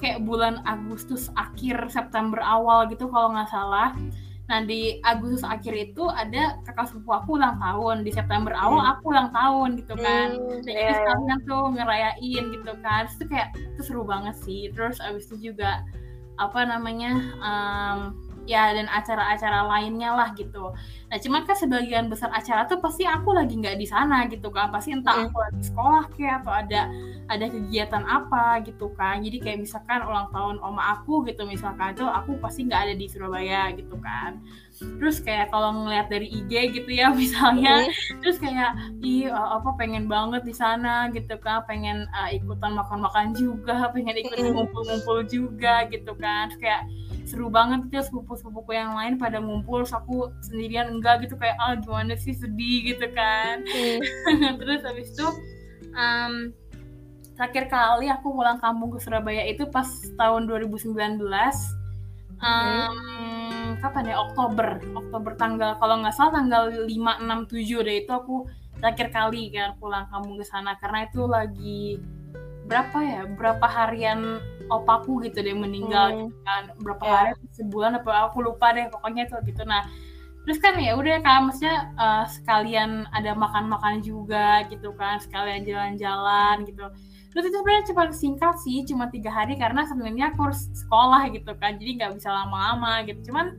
[0.02, 3.94] kayak bulan Agustus akhir September awal gitu kalau nggak salah
[4.52, 8.92] Nah di Agustus akhir itu ada kakak sepupu aku ulang tahun di September awal hmm.
[8.92, 10.36] aku ulang tahun gitu kan.
[10.36, 10.76] Hmm, Dan yeah.
[10.76, 13.00] jadi sekalian tuh ngerayain gitu kan.
[13.08, 14.68] Terus itu kayak itu seru banget sih.
[14.76, 15.80] Terus abis itu juga
[16.36, 17.98] apa namanya um,
[18.44, 20.74] ya dan acara-acara lainnya lah gitu.
[21.08, 24.74] Nah cuman kan sebagian besar acara tuh pasti aku lagi nggak di sana gitu kan.
[24.74, 25.24] Pasti entah mm.
[25.30, 26.80] aku lagi sekolah kayak atau ada
[27.30, 29.22] ada kegiatan apa gitu kan.
[29.22, 33.06] Jadi kayak misalkan ulang tahun oma aku gitu misalkan itu aku pasti nggak ada di
[33.06, 34.42] Surabaya gitu kan.
[34.98, 38.24] Terus kayak kalau ngeliat dari IG gitu ya misalnya, mm.
[38.24, 38.74] terus kayak
[39.04, 44.38] ih apa pengen banget di sana gitu kan, pengen uh, ikutan makan-makan juga, pengen ikut
[44.50, 46.50] ngumpul-ngumpul juga gitu kan.
[46.50, 46.82] Terus kayak
[47.32, 51.72] seru banget gitu sepupu-sepupuku yang lain pada ngumpul terus aku sendirian enggak gitu kayak ah
[51.80, 54.52] gimana sih sedih gitu kan hmm.
[54.60, 55.24] terus habis itu
[55.96, 56.52] um,
[57.40, 59.88] terakhir kali aku pulang kampung ke Surabaya itu pas
[60.20, 61.24] tahun 2019 um,
[62.44, 63.80] hmm.
[63.80, 68.44] kapan ya Oktober Oktober tanggal kalau nggak salah tanggal 5 6 7 deh itu aku
[68.76, 72.02] terakhir kali kan pulang kampung ke sana karena itu lagi
[72.66, 74.38] berapa ya berapa harian
[74.70, 76.18] opaku gitu deh meninggal hmm.
[76.26, 77.16] gitu kan berapa yeah.
[77.28, 79.84] hari sebulan apa aku lupa deh pokoknya itu gitu nah
[80.42, 86.66] terus kan ya udah kan maksudnya uh, sekalian ada makan-makan juga gitu kan sekalian jalan-jalan
[86.66, 86.90] gitu
[87.32, 91.52] terus itu sebenarnya cuma singkat sih cuma tiga hari karena sebenarnya aku harus sekolah gitu
[91.56, 93.54] kan jadi nggak bisa lama-lama gitu cuman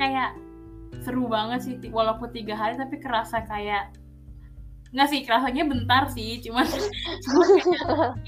[0.00, 0.34] kayak
[1.04, 3.92] seru banget sih walaupun tiga hari tapi kerasa kayak
[4.94, 6.62] nggak sih rasanya bentar sih cuman
[7.26, 7.44] cuma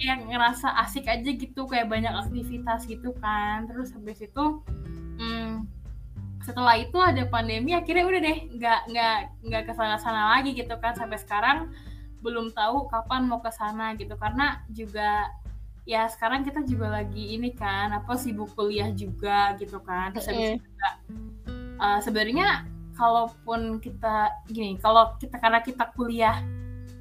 [0.03, 3.71] yang ngerasa asik aja gitu kayak banyak aktivitas gitu kan.
[3.71, 4.45] Terus habis itu
[5.23, 5.63] hmm,
[6.43, 10.75] setelah itu ada pandemi akhirnya udah deh nggak nggak nggak ke sana sana lagi gitu
[10.83, 10.99] kan.
[10.99, 11.71] Sampai sekarang
[12.27, 14.19] belum tahu kapan mau ke sana gitu.
[14.19, 15.31] Karena juga
[15.87, 20.11] ya sekarang kita juga lagi ini kan apa sibuk kuliah juga gitu kan.
[20.19, 20.89] Terus habis itu juga
[21.79, 26.41] uh, sebenarnya kalaupun kita gini kalau kita karena kita kuliah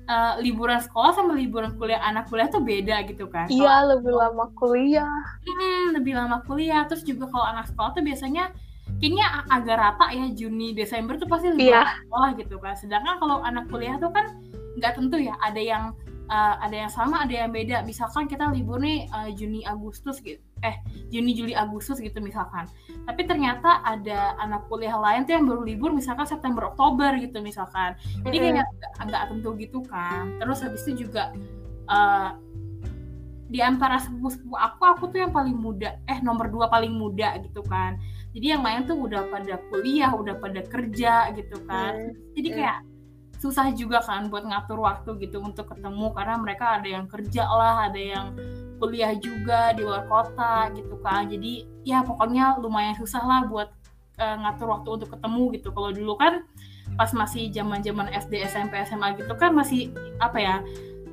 [0.07, 3.49] uh, liburan sekolah sama liburan kuliah anak kuliah tuh beda gitu kan.
[3.51, 5.21] Iya lebih lama kuliah.
[5.45, 6.85] Hmm, lebih lama kuliah.
[6.89, 8.53] Terus juga kalau anak sekolah tuh biasanya
[9.01, 11.97] kayaknya agak rata ya Juni Desember tuh pasti liburan yeah.
[12.05, 12.73] sekolah gitu kan.
[12.77, 14.37] Sedangkan kalau anak kuliah tuh kan
[14.75, 15.95] nggak tentu ya ada yang
[16.29, 17.85] uh, ada yang sama ada yang beda.
[17.85, 20.41] Misalkan kita libur nih uh, Juni Agustus gitu.
[20.63, 20.75] Eh
[21.13, 22.65] Juni Juli Agustus gitu misalkan.
[23.05, 27.93] Tapi ternyata ada anak kuliah lain tuh yang baru libur misalkan September Oktober gitu misalkan.
[28.25, 28.67] Jadi kayak
[29.01, 30.37] agak tentu gitu kan.
[30.41, 31.33] Terus habis itu juga
[31.89, 32.37] uh,
[33.45, 36.01] di antara sepupu-sepupu aku aku tuh yang paling muda.
[36.09, 38.01] Eh nomor dua paling muda gitu kan.
[38.35, 42.11] Jadi yang lain tuh udah pada kuliah udah pada kerja gitu kan.
[42.35, 42.94] Jadi kayak
[43.45, 47.85] susah juga kan buat ngatur waktu gitu untuk ketemu karena mereka ada yang kerja lah
[47.85, 48.33] ada yang
[48.81, 51.29] kuliah juga di luar kota gitu kan.
[51.29, 53.69] Jadi ya pokoknya lumayan susah lah buat
[54.17, 55.69] uh, ngatur waktu untuk ketemu gitu.
[55.69, 56.41] Kalau dulu kan
[56.97, 59.89] pas masih zaman zaman SD SMP SMA gitu kan masih
[60.21, 60.55] apa ya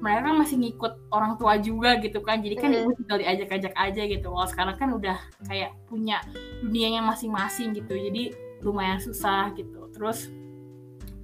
[0.03, 2.43] mereka kan masih ngikut orang tua juga gitu kan.
[2.43, 2.99] Jadi kan mm.
[2.99, 4.27] tinggal diajak-ajak aja gitu.
[4.33, 6.19] Kalau sekarang kan udah kayak punya
[6.65, 7.95] dunianya masing-masing gitu.
[7.95, 8.35] Jadi
[8.67, 9.87] lumayan susah gitu.
[9.95, 10.27] Terus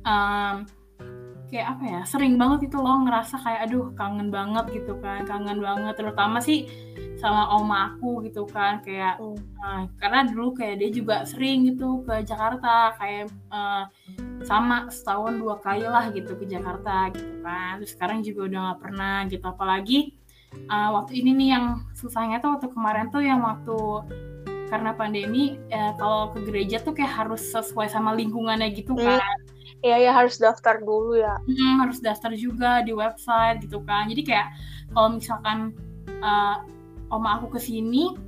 [0.06, 0.62] um,
[1.48, 5.64] kayak apa ya sering banget itu loh ngerasa kayak aduh kangen banget gitu kan kangen
[5.64, 6.68] banget terutama sih
[7.18, 12.22] sama oma aku gitu kan kayak uh, karena dulu kayak dia juga sering gitu ke
[12.22, 13.90] Jakarta kayak uh,
[14.46, 18.80] sama setahun dua kali lah gitu ke Jakarta gitu kan terus sekarang juga udah nggak
[18.80, 19.44] pernah gitu.
[19.50, 19.98] Apalagi
[20.70, 21.64] uh, waktu ini nih yang
[21.96, 23.78] susahnya tuh waktu kemarin tuh yang waktu
[24.70, 29.02] karena pandemi uh, kalau ke gereja tuh kayak harus sesuai sama lingkungannya gitu mm.
[29.02, 29.18] kan.
[29.18, 31.38] mm Iya ya harus daftar dulu ya.
[31.46, 34.10] Hmm, harus daftar juga di website gitu kan.
[34.10, 34.48] Jadi kayak
[34.90, 35.70] kalau misalkan
[36.18, 36.66] uh,
[37.14, 38.18] oma aku ke sini,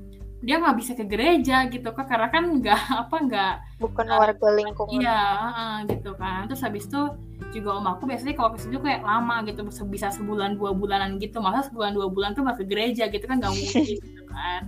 [0.40, 4.48] dia nggak bisa ke gereja gitu kan karena kan nggak apa nggak bukan uh, warga
[4.54, 5.02] lingkungan.
[5.02, 6.46] Iya, uh, gitu kan.
[6.46, 7.02] Terus habis itu
[7.50, 11.18] juga om aku biasanya kalau ke sini tuh kayak lama gitu bisa sebulan dua bulanan
[11.18, 14.62] gitu masa sebulan dua bulan tuh ke gereja gitu kan nggak mungkin gitu kan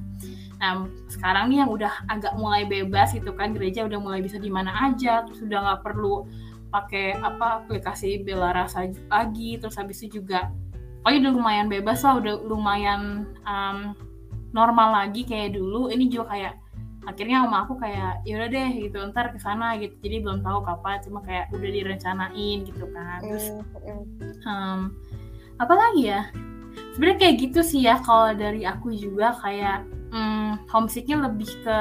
[0.63, 4.47] nah sekarang nih yang udah agak mulai bebas gitu kan gereja udah mulai bisa di
[4.47, 6.27] mana aja terus udah nggak perlu
[6.73, 10.49] pakai apa aplikasi Bela Rasa lagi terus habis itu juga
[11.05, 13.93] oh udah lumayan bebas lah udah lumayan um,
[14.55, 15.91] normal lagi kayak dulu.
[15.91, 16.55] Ini juga kayak
[17.03, 19.97] akhirnya sama aku kayak yaudah deh gitu ntar ke sana gitu.
[19.99, 23.19] Jadi belum tahu kapan cuma kayak udah direncanain gitu kan.
[23.25, 23.47] Terus
[24.47, 24.95] um,
[25.59, 26.31] apa lagi ya?
[26.97, 31.79] Sebenarnya kayak gitu sih ya kalau dari aku juga kayak um, homesicknya lebih ke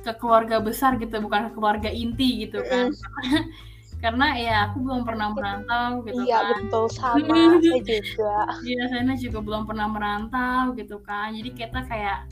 [0.00, 2.88] ke keluarga besar gitu bukan ke keluarga inti gitu kan
[4.00, 6.44] karena ya aku belum pernah merantau gitu iya, kan.
[6.48, 8.36] iya betul sama saya juga.
[8.64, 11.36] Iya saya juga belum pernah merantau gitu kan.
[11.36, 12.24] Jadi kita kayak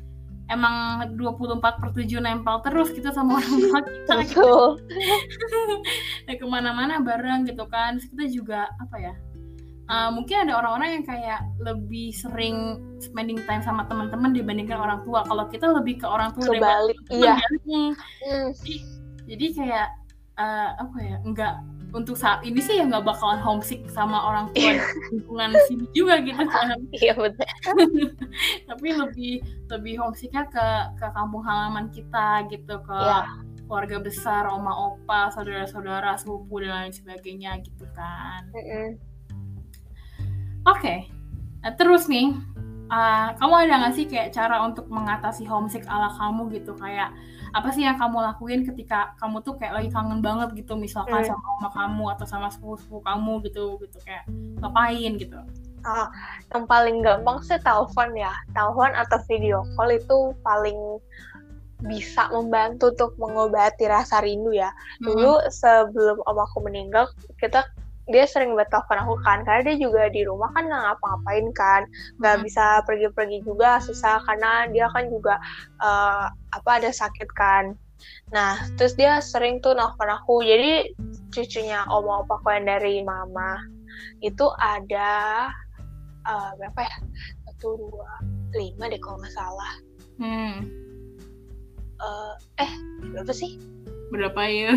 [0.48, 4.52] emang 24 per 7 nempel terus kita sama orang tua kita gitu.
[6.28, 8.00] Ya ke mana-mana bareng gitu kan.
[8.00, 9.14] Terus kita juga apa ya
[9.88, 15.24] uh, mungkin ada orang-orang yang kayak lebih sering spending time sama teman-teman dibandingkan orang tua.
[15.24, 17.36] Kalau kita lebih ke orang tua Kebalik, iya.
[17.66, 17.92] Hmm.
[18.52, 18.76] jadi,
[19.28, 19.88] jadi kayak
[20.38, 21.54] uh, apa ya enggak
[21.96, 24.80] untuk saat ini sih ya nggak bakalan homesick sama orang tua di
[25.12, 27.48] lingkungan sini juga gitu kan iya betul
[28.68, 29.34] tapi lebih
[29.72, 30.66] lebih homesicknya ke
[31.00, 33.24] ke kampung halaman kita gitu ke yeah.
[33.64, 38.88] keluarga besar oma opa saudara-saudara sepupu dan lain sebagainya gitu kan mm -hmm.
[40.68, 41.08] oke okay.
[41.64, 42.36] nah, terus nih
[42.92, 47.16] uh, kamu ada nggak sih kayak cara untuk mengatasi homesick ala kamu gitu kayak
[47.54, 51.28] apa sih yang kamu lakuin ketika kamu tuh kayak lagi kangen banget gitu misalkan hmm.
[51.28, 54.24] sama oma kamu atau sama sepupu-sepupu kamu gitu gitu kayak
[54.60, 55.40] ngapain gitu
[55.86, 56.10] Ah,
[56.50, 60.98] yang paling gampang sih telepon ya telepon atau video call itu paling
[61.86, 64.74] bisa membantu untuk mengobati rasa rindu ya.
[64.98, 65.50] Dulu hmm.
[65.54, 67.06] sebelum om aku meninggal,
[67.38, 67.62] kita
[68.08, 71.82] dia sering buat telepon aku kan karena dia juga di rumah kan nggak ngapa-ngapain kan.
[72.18, 72.44] Nggak hmm.
[72.48, 75.36] bisa pergi-pergi juga susah karena dia kan juga
[75.84, 77.76] uh, apa ada sakit kan.
[78.32, 80.40] Nah terus dia sering tuh nelfon aku.
[80.40, 80.96] Jadi
[81.30, 83.60] cucunya om aku yang dari mama
[84.24, 85.52] itu ada
[86.24, 86.96] uh, berapa ya?
[87.44, 88.10] Satu dua
[88.56, 89.72] lima deh kalau nggak salah.
[90.18, 90.66] Hmm.
[92.02, 92.72] uh, eh
[93.12, 93.60] berapa sih?
[94.08, 94.72] Berapa ya?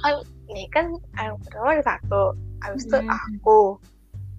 [0.00, 2.22] Kan ini kan yang pertama ada satu
[2.62, 3.08] habis itu hmm.
[3.08, 3.60] aku.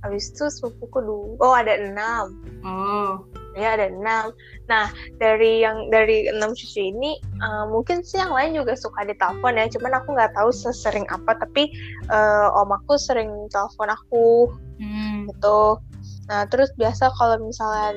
[0.03, 2.37] Habis itu sepupuku dulu oh ada enam.
[2.61, 3.23] Oh.
[3.53, 4.33] Ya ada enam.
[4.69, 9.57] Nah dari yang dari enam cucu ini uh, mungkin sih yang lain juga suka ditelepon
[9.57, 11.69] ya cuman aku nggak tahu sesering apa tapi
[12.11, 14.51] uh, om aku sering telepon aku.
[14.77, 15.29] Hmm.
[15.29, 15.79] gitu.
[16.27, 17.95] Nah terus biasa kalau misalnya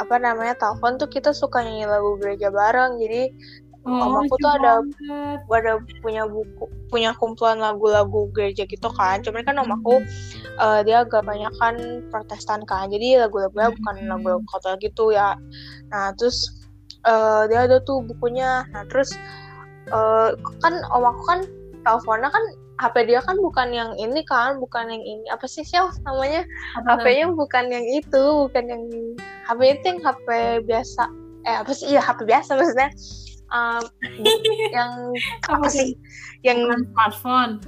[0.00, 3.28] apa namanya telepon tuh kita suka nyanyi lagu gereja bareng jadi
[3.82, 4.78] Oh, om aku tuh ada
[5.50, 9.98] ada punya buku punya kumpulan lagu-lagu gereja gitu kan cuman kan om aku
[10.62, 15.34] uh, dia agak banyak kan protestan kan jadi lagu-lagunya bukan lagu-lagu katolik gitu ya
[15.90, 16.62] nah terus
[17.10, 19.18] uh, dia ada tuh bukunya nah terus
[19.90, 20.30] uh,
[20.62, 21.40] kan om aku kan
[21.82, 22.44] teleponnya kan
[22.80, 25.22] HP dia kan bukan yang ini kan, bukan yang ini.
[25.30, 26.42] Apa sih sih namanya?
[26.82, 28.82] HP-nya bukan yang itu, bukan yang
[29.46, 30.26] HP itu yang HP
[30.66, 31.06] biasa.
[31.46, 31.94] Eh apa sih?
[31.94, 32.90] Iya HP biasa maksudnya.
[33.52, 33.84] Um,
[34.76, 34.92] yang
[35.48, 35.94] apa sih?
[36.40, 37.60] Yang smartphone.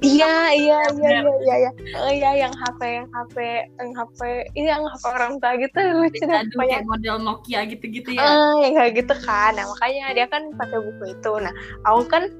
[0.00, 1.70] Iya, iya, iya, iya, iya, iya.
[2.00, 3.36] Oh iya, yang HP, yang HP,
[3.76, 4.20] yang HP,
[4.56, 6.40] ini yang HP orang tua gitu lucu deh.
[6.56, 8.24] Kayak model Nokia gitu-gitu ya.
[8.24, 9.60] Uh, yang kayak gitu kan.
[9.60, 11.32] Nah, makanya dia kan pakai buku itu.
[11.44, 11.52] Nah,
[11.84, 12.32] aku kan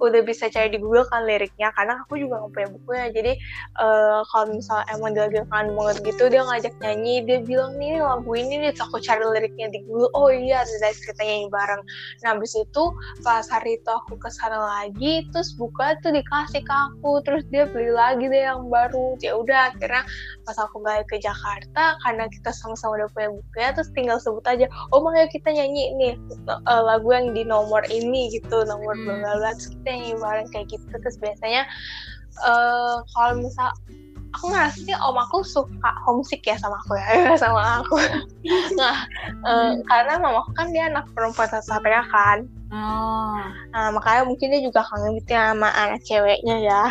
[0.00, 3.06] udah bisa cari di Google kan liriknya karena aku juga nggak punya bukunya.
[3.12, 3.32] Jadi
[3.80, 5.12] uh, kalau misalnya emang
[5.48, 9.72] kangen banget gitu dia ngajak nyanyi dia bilang nih lagu ini nih aku cari liriknya
[9.72, 10.10] di Google.
[10.12, 11.82] Oh iya ada kita nyanyi bareng.
[12.22, 12.84] Nah habis itu
[13.24, 17.22] pas hari itu aku ke sana lagi terus buka tuh dikasih ke aku.
[17.24, 19.16] Terus dia beli lagi deh yang baru.
[19.22, 20.04] Ya udah akhirnya
[20.46, 24.70] pas aku balik ke Jakarta karena kita sama-sama udah punya bukunya terus tinggal sebut aja
[24.94, 26.14] oh makanya kita nyanyi nih
[26.46, 29.26] uh, lagu yang di nomor ini gitu nomor hmm.
[29.26, 30.84] bla kita nyanyi bareng kayak gitu.
[30.90, 31.62] Terus biasanya
[32.44, 33.70] uh, kalau misal
[34.36, 37.08] aku ngerasa sih om aku suka homesick ya sama aku ya
[37.42, 37.96] sama aku.
[38.78, 39.06] Nah
[39.42, 42.38] uh, karena mama aku kan dia anak perempuan satu-satunya kan.
[42.66, 43.46] Oh.
[43.70, 46.90] nah makanya mungkin dia juga kangen gitu ya sama anak ceweknya ya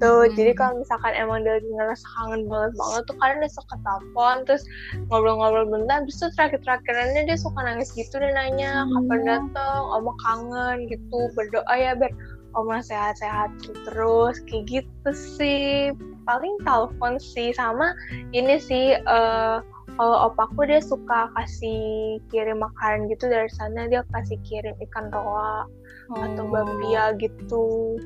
[0.00, 0.34] tuh hmm.
[0.34, 4.64] jadi kalau misalkan emang dia ngerasa kangen banget banget tuh kadang dia suka telepon terus
[5.12, 8.90] ngobrol-ngobrol bentar terus tuh terakhir-terakhirannya dia suka nangis gitu dan nanya hmm.
[8.96, 12.10] kapan datang oma kangen gitu berdoa ya biar
[12.58, 13.52] oma sehat-sehat
[13.86, 15.94] terus kayak gitu sih
[16.26, 17.94] paling telepon sih sama
[18.34, 19.62] ini sih uh,
[19.94, 25.66] kalau opaku dia suka kasih kirim makanan gitu dari sana dia kasih kirim ikan roa
[26.10, 26.18] oh.
[26.18, 27.98] atau bambia gitu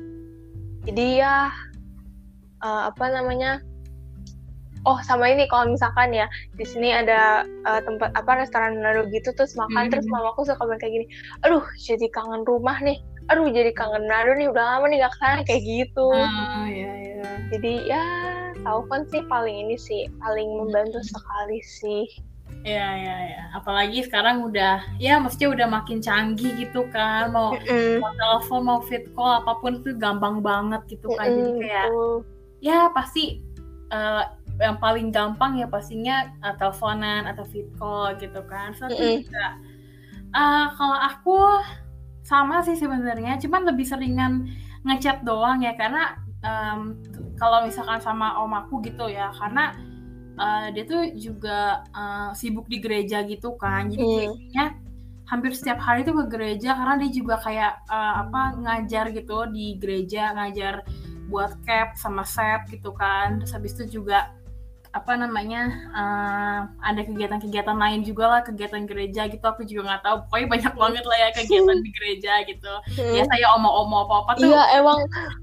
[0.85, 1.35] jadi ya
[2.65, 3.61] uh, apa namanya
[4.85, 6.25] oh sama ini kalau misalkan ya
[6.57, 9.93] di sini ada uh, tempat apa restoran Manado gitu terus makan mm -hmm.
[9.93, 11.05] terus mamaku suka bilang kayak gini
[11.45, 15.17] aduh jadi kangen rumah nih aduh jadi kangen Manado nih udah lama nih gak ke
[15.21, 17.29] sana kayak gitu oh, iya, iya.
[17.53, 18.03] jadi ya
[18.65, 22.05] tahu kan sih paling ini sih paling membantu sekali sih
[22.65, 23.43] Iya, iya, iya.
[23.57, 27.29] Apalagi sekarang udah, ya maksudnya udah makin canggih gitu kan.
[27.29, 27.93] Mau, mm -hmm.
[28.01, 31.29] mau telepon, mau fit call, apa pun itu gampang banget gitu kan.
[31.29, 31.45] Mm -hmm.
[31.45, 31.87] Jadi kayak,
[32.63, 33.41] ya pasti
[33.91, 34.23] uh,
[34.59, 38.71] yang paling gampang ya pastinya uh, teleponan atau fit call gitu kan.
[38.75, 39.15] So, mm -hmm.
[39.23, 39.45] juga
[40.31, 41.37] uh, kalau aku
[42.25, 44.49] sama sih sebenarnya, cuman lebih seringan
[44.85, 46.97] ngechat doang ya karena um,
[47.37, 49.75] kalau misalkan sama om aku gitu ya, karena
[50.39, 54.15] uh, dia tuh juga uh, sibuk di gereja gitu kan, jadi mm.
[54.15, 54.65] kayaknya
[55.25, 59.77] hampir setiap hari tuh ke gereja karena dia juga kayak uh, apa ngajar gitu di
[59.81, 60.85] gereja ngajar
[61.29, 63.41] buat cap sama set gitu kan.
[63.41, 64.33] Terus habis itu juga
[64.95, 69.43] apa namanya uh, ada kegiatan-kegiatan lain juga lah kegiatan gereja gitu.
[69.43, 72.73] Aku juga nggak tahu pokoknya banyak banget lah ya kegiatan di gereja gitu.
[72.95, 73.11] Hmm.
[73.11, 74.47] ya saya omo-omo apa-apa tuh.
[74.47, 74.99] Iya emang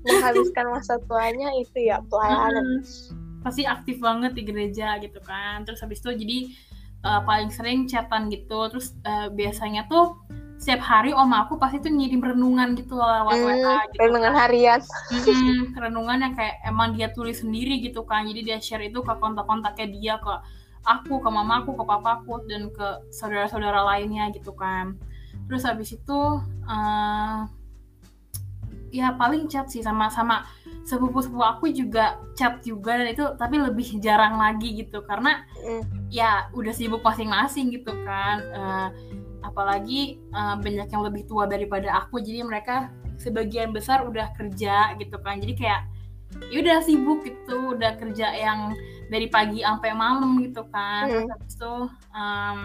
[0.09, 2.81] menghabiskan masa tuanya itu ya pelayanan.
[2.81, 5.69] Hmm, pasti aktif banget di gereja gitu kan.
[5.69, 6.39] Terus habis itu jadi
[7.05, 8.73] uh, paling sering chatan gitu.
[8.73, 10.17] Terus uh, biasanya tuh
[10.63, 13.99] setiap hari oma aku pasti tuh ngirim renungan gitu lewat hmm, WA gitu.
[13.99, 14.81] Renungan harian.
[15.11, 18.31] Hmm, renungan yang kayak emang dia tulis sendiri gitu kan.
[18.31, 20.31] Jadi dia share itu ke kontak-kontaknya dia ke
[20.87, 24.95] aku, ke mamaku, ke papaku dan ke saudara-saudara lainnya gitu kan.
[25.51, 26.21] Terus habis itu
[26.71, 27.43] uh,
[28.95, 30.47] ya paling chat sih sama sama
[30.87, 36.07] sepupu-sepupu aku juga chat juga dan itu tapi lebih jarang lagi gitu karena mm.
[36.07, 38.39] ya udah sibuk masing-masing gitu kan.
[38.55, 38.89] Uh,
[39.43, 45.19] apalagi uh, banyak yang lebih tua daripada aku jadi mereka sebagian besar udah kerja gitu
[45.23, 45.39] kan.
[45.39, 45.83] Jadi kayak
[46.49, 48.73] ya udah sibuk gitu udah kerja yang
[49.13, 51.07] dari pagi sampai malam gitu kan.
[51.11, 51.29] Hmm.
[51.29, 51.75] habis itu
[52.17, 52.61] um,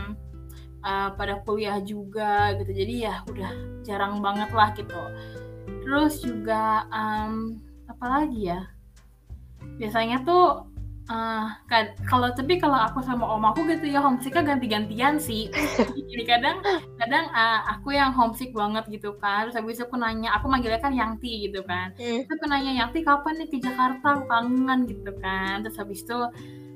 [0.86, 2.72] uh, pada kuliah juga gitu.
[2.72, 3.52] Jadi ya udah
[3.84, 5.02] jarang banget lah gitu.
[5.84, 7.60] Terus juga um,
[7.90, 8.62] apalagi ya?
[9.78, 10.67] Biasanya tuh
[11.08, 11.48] Uh,
[12.12, 15.48] kalau tapi kalau aku sama om aku gitu ya homesicknya ganti-gantian sih.
[16.12, 16.60] Jadi kadang
[17.00, 19.48] kadang uh, aku yang homesick banget gitu kan.
[19.48, 21.96] Terus habis itu aku nanya, aku manggilnya kan Yangti gitu kan.
[21.96, 22.28] Hmm.
[22.28, 24.20] Terus aku nanya Yangti kapan nih ke Jakarta?
[24.28, 25.64] kangen gitu kan.
[25.64, 26.18] Terus habis itu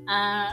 [0.08, 0.50] uh,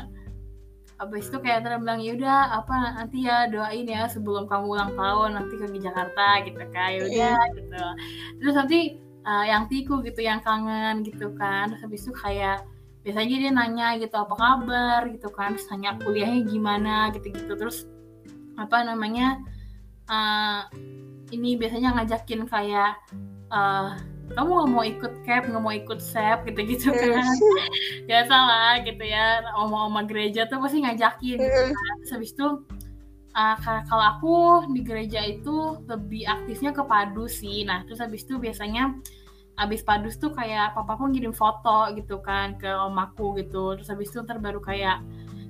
[0.99, 5.39] habis itu kayak terus bilang yaudah apa nanti ya doain ya sebelum kamu ulang tahun
[5.39, 7.55] nanti ke Jakarta gitu kan yaudah hmm.
[7.55, 7.85] gitu
[8.43, 8.79] terus nanti
[9.23, 12.67] uh, yang tiku gitu yang kangen gitu kan terus habis itu kayak
[13.09, 15.01] biasanya dia nanya gitu apa kabar?
[15.09, 17.57] gitu kan terus nanya kuliahnya gimana gitu-gitu.
[17.57, 17.89] Terus
[18.61, 19.41] apa namanya
[20.13, 20.69] uh,
[21.33, 23.01] ini biasanya ngajakin kayak
[23.49, 23.97] uh,
[24.37, 27.25] kamu nggak mau ikut cap nggak mau ikut sep gitu-gitu kan.
[28.13, 31.95] Biasa lah gitu ya oma-oma gereja tuh pasti ngajakin gitu kan.
[32.05, 32.47] terus habis itu
[33.33, 33.57] uh,
[33.89, 34.35] kalau aku
[34.77, 37.65] di gereja itu lebih aktifnya ke padu sih.
[37.65, 39.01] Nah terus habis itu biasanya
[39.59, 43.75] abis padus tuh kayak papa pun ngirim foto gitu kan ke omaku gitu.
[43.75, 45.03] Terus habis itu ntar baru kayak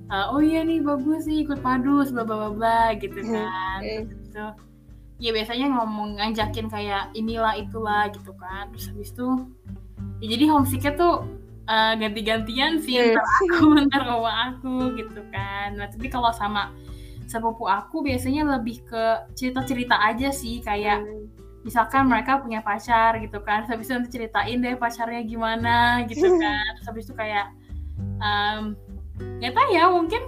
[0.09, 3.81] uh, oh iya nih bagus sih ikut padus bla bla bla gitu hmm, kan.
[3.85, 4.45] gitu
[5.19, 8.73] ya biasanya ngomong ngajakin kayak inilah itulah gitu kan.
[8.73, 9.29] Terus habis itu
[10.25, 11.15] ya jadi homesicknya tuh
[11.69, 13.13] uh, ganti-gantian sih hmm.
[13.13, 15.77] ntar aku ntar sama aku gitu kan.
[15.77, 16.73] Nah tapi kalau sama
[17.29, 23.43] sepupu aku biasanya lebih ke cerita-cerita aja sih kayak hmm misalkan mereka punya pacar gitu
[23.43, 26.71] kan terus habis itu nanti ceritain deh pacarnya gimana gitu kan.
[26.79, 27.47] Terus habis itu kayak
[28.23, 28.79] um,
[29.43, 30.23] nggak tahu ya mungkin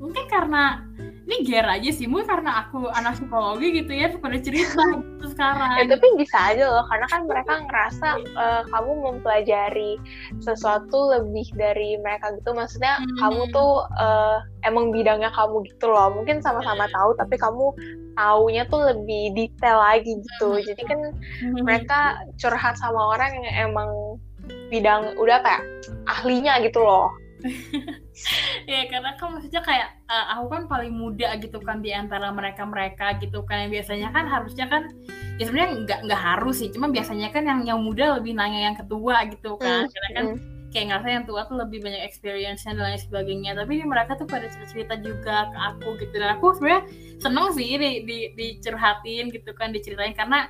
[0.00, 0.86] mungkin karena
[1.30, 5.78] ini ger aja sih mungkin karena aku anak psikologi gitu ya pada cerita gitu sekarang.
[5.78, 9.94] Ya, tapi bisa aja loh karena kan mereka ngerasa uh, kamu mempelajari
[10.42, 12.50] sesuatu lebih dari mereka gitu.
[12.50, 13.16] Maksudnya hmm.
[13.22, 16.10] kamu tuh uh, emang bidangnya kamu gitu loh.
[16.10, 17.78] Mungkin sama-sama tahu tapi kamu
[18.20, 20.64] taunya tuh lebih detail lagi gitu hmm.
[20.68, 21.64] jadi kan hmm.
[21.64, 24.20] mereka curhat sama orang yang emang
[24.68, 25.62] bidang udah kayak
[26.04, 27.08] ahlinya gitu loh
[28.70, 32.68] ya karena kan maksudnya kayak uh, aku kan paling muda gitu kan di antara mereka
[32.68, 34.92] mereka gitu kan yang biasanya kan harusnya kan
[35.40, 38.76] ya sebenarnya nggak nggak harus sih cuma biasanya kan yang yang muda lebih nanya yang
[38.76, 40.59] ketua gitu kan mm, karena kan mm.
[40.70, 43.58] Kayak ngerasa yang tua tuh lebih banyak experience dan lain sebagainya.
[43.58, 46.14] Tapi ini mereka tuh pada cerita cerita juga ke aku gitu.
[46.14, 46.82] Dan aku sebenarnya
[47.18, 50.14] seneng sih di, di dicurhatin gitu kan diceritain.
[50.14, 50.46] Karena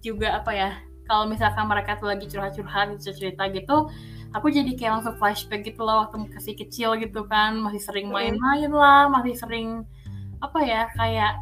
[0.00, 0.70] juga apa ya
[1.10, 3.88] kalau misalkan mereka tuh lagi curhat-curhat cerita-cerita gitu
[4.34, 7.54] aku jadi kayak langsung flashback gitu loh waktu masih kecil gitu kan.
[7.58, 9.86] Masih sering main-main lah masih sering
[10.42, 11.38] apa ya kayak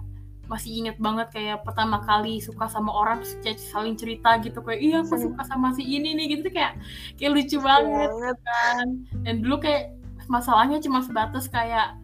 [0.53, 4.97] masih inget banget kayak pertama kali suka sama orang terus saling cerita gitu kayak iya
[5.01, 6.77] aku suka sama si ini nih gitu kayak
[7.17, 8.87] kayak lucu banget gitu kan.
[9.25, 9.97] Dan dulu kayak
[10.29, 11.97] masalahnya cuma sebatas kayak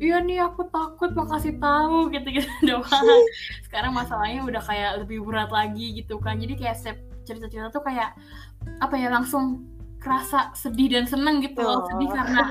[0.00, 3.20] iya nih aku takut mau kasih tahu gitu gitu doang.
[3.68, 6.40] Sekarang masalahnya udah kayak lebih berat lagi gitu kan.
[6.40, 6.80] Jadi kayak
[7.28, 8.16] cerita-cerita tuh kayak
[8.80, 9.68] apa ya langsung
[10.00, 11.84] kerasa sedih dan seneng gitu loh.
[11.92, 12.48] Sedih karena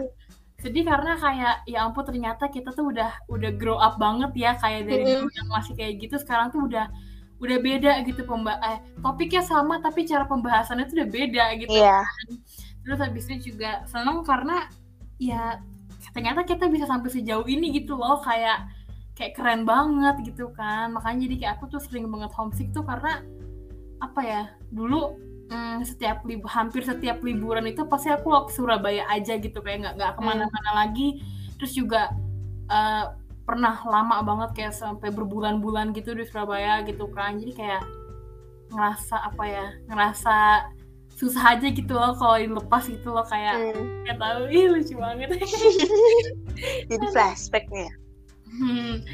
[0.60, 4.92] sedih karena kayak ya ampun ternyata kita tuh udah udah grow up banget ya kayak
[4.92, 6.92] dari dulu yang masih kayak gitu sekarang tuh udah
[7.40, 12.04] udah beda gitu pemba eh, topiknya sama tapi cara pembahasannya tuh udah beda gitu yeah.
[12.04, 12.28] kan.
[12.84, 14.68] terus habis itu juga seneng karena
[15.16, 15.64] ya
[16.12, 18.68] ternyata kita bisa sampai sejauh ini gitu loh kayak
[19.16, 23.24] kayak keren banget gitu kan makanya jadi kayak aku tuh sering banget homesick tuh karena
[24.04, 25.16] apa ya dulu
[25.50, 29.96] hmm, setiap lib hampir setiap liburan itu pasti aku ke Surabaya aja gitu kayak nggak
[29.98, 30.80] nggak ke mana-mana hmm.
[30.86, 31.10] lagi.
[31.60, 32.14] Terus juga
[32.72, 37.42] uh, pernah lama banget kayak sampai berbulan-bulan gitu di Surabaya gitu kan.
[37.42, 37.84] Jadi kayak
[38.70, 40.36] ngerasa apa ya ngerasa
[41.18, 44.06] susah aja gitu loh kalau dilepas gitu loh kayak hmm.
[44.08, 45.36] nggak tahu ih lucu banget.
[46.90, 47.92] Jadi flashbacknya
[48.50, 49.06] hmm,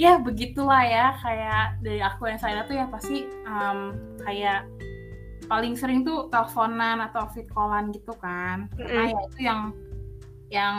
[0.00, 4.64] ya begitulah ya kayak dari aku yang saya tuh ya pasti um, kayak
[5.52, 8.72] paling sering tuh teleponan atau fit callan gitu kan.
[8.72, 9.12] Karena mm.
[9.12, 9.60] ya itu yang
[10.48, 10.76] yang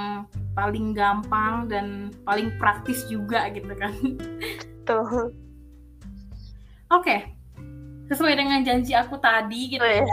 [0.58, 3.94] paling gampang dan paling praktis juga gitu kan.
[4.90, 5.30] Tuh
[6.90, 7.06] oke.
[7.06, 7.30] Okay.
[8.04, 10.04] sesuai dengan janji aku tadi gitu ya.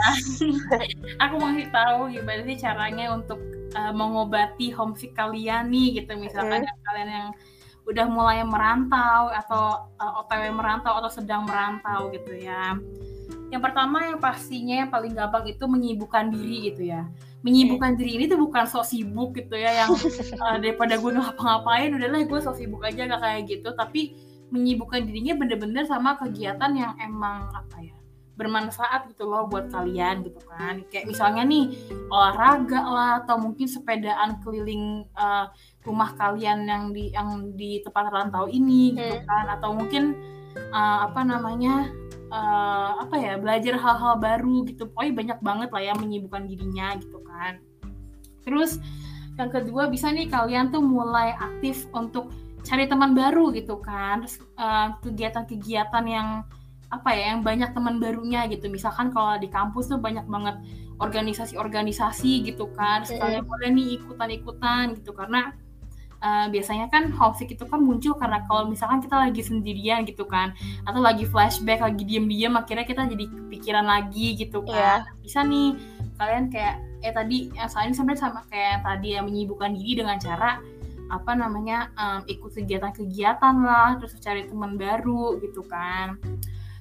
[1.27, 3.37] Aku mau tahu gimana sih caranya untuk
[3.75, 6.15] uh, mengobati homesick kalian nih gitu.
[6.17, 6.81] Misalkan mm.
[6.87, 7.27] kalian yang
[7.85, 12.79] udah mulai merantau atau uh, otw merantau atau sedang merantau gitu ya
[13.51, 17.03] yang pertama yang pastinya yang paling gampang itu menyibukkan diri gitu ya.
[17.43, 19.91] Menyibukkan diri ini tuh bukan sok sibuk gitu ya yang
[20.39, 23.75] uh, daripada gue ngapa-ngapain udahlah gue sok sibuk aja gak kayak gitu.
[23.75, 24.15] Tapi
[24.55, 27.95] menyibukkan dirinya bener-bener sama kegiatan yang emang apa ya
[28.39, 30.87] bermanfaat gitu loh buat kalian gitu kan.
[30.87, 31.75] Kayak misalnya nih
[32.07, 35.51] olahraga lah atau mungkin sepedaan keliling uh,
[35.83, 39.27] rumah kalian yang di yang di tempat rantau ini gitu hmm.
[39.27, 39.45] kan.
[39.59, 40.15] Atau mungkin
[40.71, 41.91] uh, apa namanya
[42.31, 44.89] uh, apa ya belajar hal-hal baru gitu.
[44.89, 47.59] Pokoknya banyak banget lah ya menyibukkan dirinya gitu kan.
[48.41, 48.79] Terus
[49.37, 52.31] yang kedua bisa nih kalian tuh mulai aktif untuk
[52.63, 54.25] cari teman baru gitu kan.
[54.25, 56.41] Terus uh, kegiatan-kegiatan yang
[56.91, 58.67] apa ya yang banyak teman barunya gitu.
[58.71, 60.57] Misalkan kalau di kampus tuh banyak banget
[60.99, 63.03] organisasi-organisasi gitu kan.
[63.03, 65.11] Sekalian boleh nih ikutan-ikutan gitu.
[65.15, 65.55] Karena
[66.21, 70.53] uh, biasanya kan homesick itu kan muncul karena kalau misalkan kita lagi sendirian gitu kan
[70.85, 75.19] atau lagi flashback lagi diem-diem akhirnya kita jadi kepikiran lagi gitu kan yeah.
[75.21, 75.75] bisa nih
[76.21, 80.61] kalian kayak eh tadi yang soalnya sebenarnya sama kayak tadi yang menyibukkan diri dengan cara
[81.11, 86.15] apa namanya um, ikut kegiatan-kegiatan lah terus cari teman baru gitu kan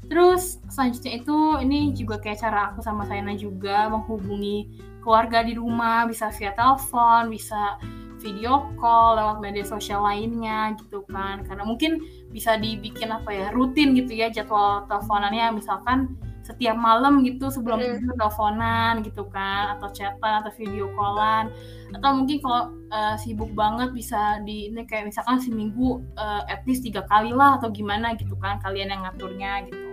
[0.06, 4.70] terus selanjutnya itu ini juga kayak cara aku sama Saina juga menghubungi
[5.02, 7.80] keluarga di rumah bisa via telepon bisa
[8.20, 11.42] video call lewat media sosial lainnya gitu kan.
[11.42, 15.56] Karena mungkin bisa dibikin apa ya rutin gitu ya jadwal teleponannya.
[15.56, 16.14] Misalkan
[16.44, 17.84] setiap malam gitu sebelum mm.
[17.98, 19.74] tidur teleponan gitu kan.
[19.80, 21.48] Atau chatan atau video callan.
[21.96, 26.86] Atau mungkin kalau uh, sibuk banget bisa di ini kayak misalkan seminggu uh, at least
[26.86, 29.90] tiga kali lah atau gimana gitu kan kalian yang ngaturnya gitu.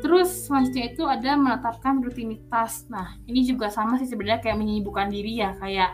[0.00, 2.88] Terus selanjutnya itu ada menetapkan rutinitas.
[2.88, 5.92] Nah ini juga sama sih sebenarnya kayak menyibukkan diri ya kayak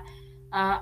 [0.55, 0.79] uh,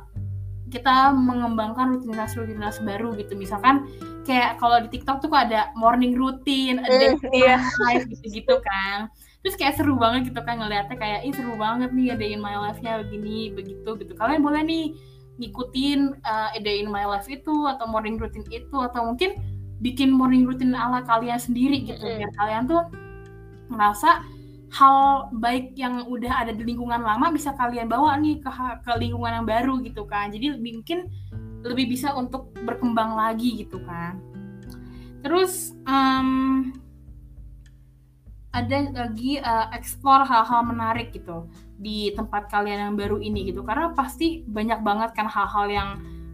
[0.73, 3.85] kita mengembangkan rutinitas-rutinitas baru gitu misalkan
[4.25, 7.61] kayak kalau di TikTok tuh kok ada morning routine, ada mm, yeah.
[7.85, 9.13] life gitu-gitu kan.
[9.45, 12.57] Terus kayak seru banget gitu kan ngeliatnya kayak ih seru banget nih ada in my
[12.57, 14.13] life-nya begini begitu gitu.
[14.17, 14.97] Kalian boleh nih
[15.37, 19.37] ngikutin uh, a in my life itu atau morning routine itu atau mungkin
[19.85, 22.25] bikin morning routine ala kalian sendiri gitu mm.
[22.25, 22.83] biar kalian tuh
[23.69, 24.25] merasa
[24.75, 28.51] hal baik yang udah ada di lingkungan lama bisa kalian bawa nih ke
[28.83, 30.35] ke lingkungan yang baru gitu kan.
[30.35, 31.07] Jadi mungkin
[31.63, 34.19] lebih bisa untuk berkembang lagi gitu kan.
[35.23, 36.75] Terus um,
[38.51, 41.47] ada lagi uh, explore hal-hal menarik gitu
[41.79, 43.63] di tempat kalian yang baru ini gitu.
[43.63, 45.91] Karena pasti banyak banget kan hal-hal yang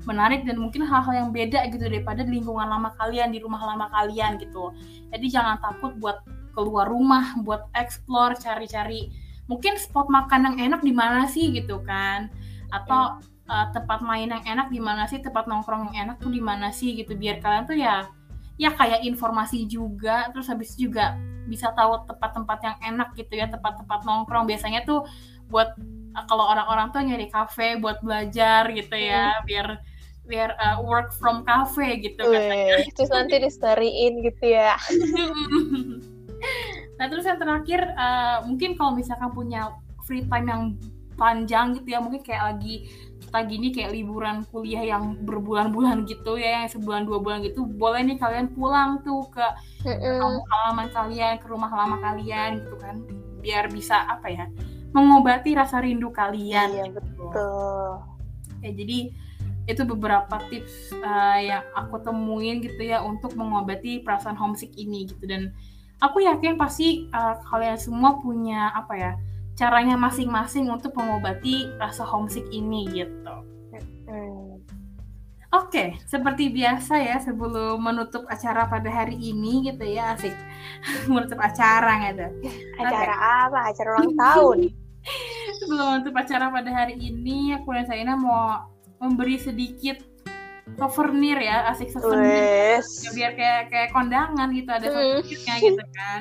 [0.08, 4.40] menarik dan mungkin hal-hal yang beda gitu daripada lingkungan lama kalian di rumah lama kalian
[4.40, 4.72] gitu.
[5.12, 9.10] Jadi jangan takut buat keluar rumah buat explore cari-cari
[9.50, 12.30] mungkin spot makan yang enak di mana sih gitu kan
[12.70, 13.18] atau
[13.50, 16.70] uh, tempat main yang enak di mana sih tempat nongkrong yang enak tuh di mana
[16.70, 18.06] sih gitu biar kalian tuh ya
[18.60, 21.18] ya kayak informasi juga terus habis juga
[21.50, 25.02] bisa tahu tempat-tempat yang enak gitu ya tempat-tempat nongkrong biasanya tuh
[25.50, 25.74] buat
[26.14, 29.44] uh, kalau orang-orang tuh nyari kafe buat belajar gitu ya hmm.
[29.50, 29.66] biar
[30.30, 32.86] biar uh, work from cafe gitu katanya.
[32.94, 34.78] Terus nanti disteriin gitu ya.
[37.00, 39.72] nah terus yang terakhir uh, mungkin kalau misalkan punya
[40.04, 40.62] free time yang
[41.16, 42.88] panjang gitu ya mungkin kayak lagi
[43.20, 48.04] kita gini kayak liburan kuliah yang berbulan-bulan gitu ya yang sebulan dua bulan gitu boleh
[48.04, 49.44] nih kalian pulang tuh ke
[49.84, 52.96] kampung halaman kalian ke rumah lama kalian gitu kan
[53.40, 54.44] biar bisa apa ya
[54.92, 57.00] mengobati rasa rindu kalian iya, gitu.
[57.00, 57.88] betul
[58.60, 58.98] ya jadi
[59.68, 65.22] itu beberapa tips uh, yang aku temuin gitu ya untuk mengobati perasaan homesick ini gitu
[65.28, 65.54] dan
[66.00, 69.12] aku yakin pasti uh, kalian semua punya apa ya
[69.54, 73.36] caranya masing-masing untuk mengobati rasa homesick ini gitu.
[75.50, 80.30] Oke, okay, seperti biasa ya sebelum menutup acara pada hari ini gitu ya asik
[81.10, 82.28] menutup acara nggak ada.
[82.78, 83.34] Acara okay.
[83.44, 83.58] apa?
[83.74, 84.58] Acara ulang tahun.
[85.58, 88.70] sebelum menutup acara pada hari ini aku dan Saina mau
[89.02, 89.98] memberi sedikit
[90.80, 92.80] souvenir ya asik souvenir.
[92.80, 94.96] Ya, biar kayak kayak kondangan gitu ada hmm.
[94.96, 96.20] souvenirnya gitu kan.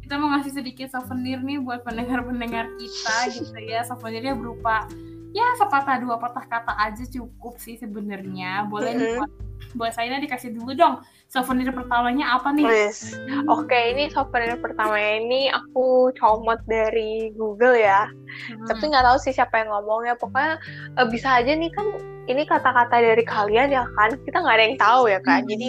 [0.00, 3.84] Kita mau ngasih sedikit souvenir nih buat pendengar-pendengar kita gitu ya.
[3.84, 4.88] Souvenirnya berupa
[5.30, 9.16] ya sepatah dua patah kata aja cukup sih sebenarnya boleh mm -hmm.
[9.18, 9.32] buat
[9.76, 12.66] buat saya dikasih dulu dong souvenir pertamanya apa nih?
[12.66, 13.14] Yes.
[13.46, 18.66] Oke okay, ini souvenir pertamanya ini aku comot dari Google ya hmm.
[18.66, 20.58] tapi nggak tahu sih siapa yang ngomong ya pokoknya
[20.98, 21.86] uh, bisa aja nih kan
[22.30, 25.50] ini kata-kata dari kalian ya kan kita nggak ada yang tahu ya kan hmm.
[25.50, 25.66] jadi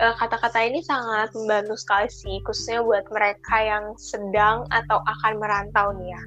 [0.00, 5.92] uh, kata-kata ini sangat membantu sekali sih khususnya buat mereka yang sedang atau akan merantau
[5.96, 6.22] nih ya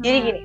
[0.00, 0.26] jadi hmm.
[0.28, 0.42] gini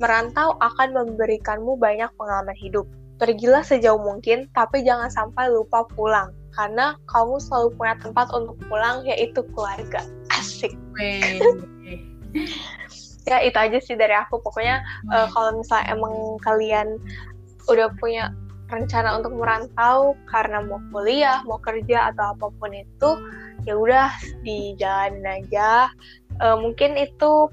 [0.00, 2.88] Merantau akan memberikanmu banyak pengalaman hidup.
[3.20, 6.32] Pergilah sejauh mungkin, tapi jangan sampai lupa pulang.
[6.56, 10.00] Karena kamu selalu punya tempat untuk pulang, yaitu keluarga.
[10.32, 10.72] Asik.
[13.28, 14.40] ya itu aja sih dari aku.
[14.40, 14.80] Pokoknya
[15.12, 16.96] uh, kalau misalnya emang kalian
[17.68, 18.32] udah punya
[18.72, 23.10] rencana untuk merantau karena mau kuliah, mau kerja atau apa pun itu,
[23.68, 24.08] ya udah
[24.40, 25.92] di jalan aja.
[26.40, 27.52] Uh, mungkin itu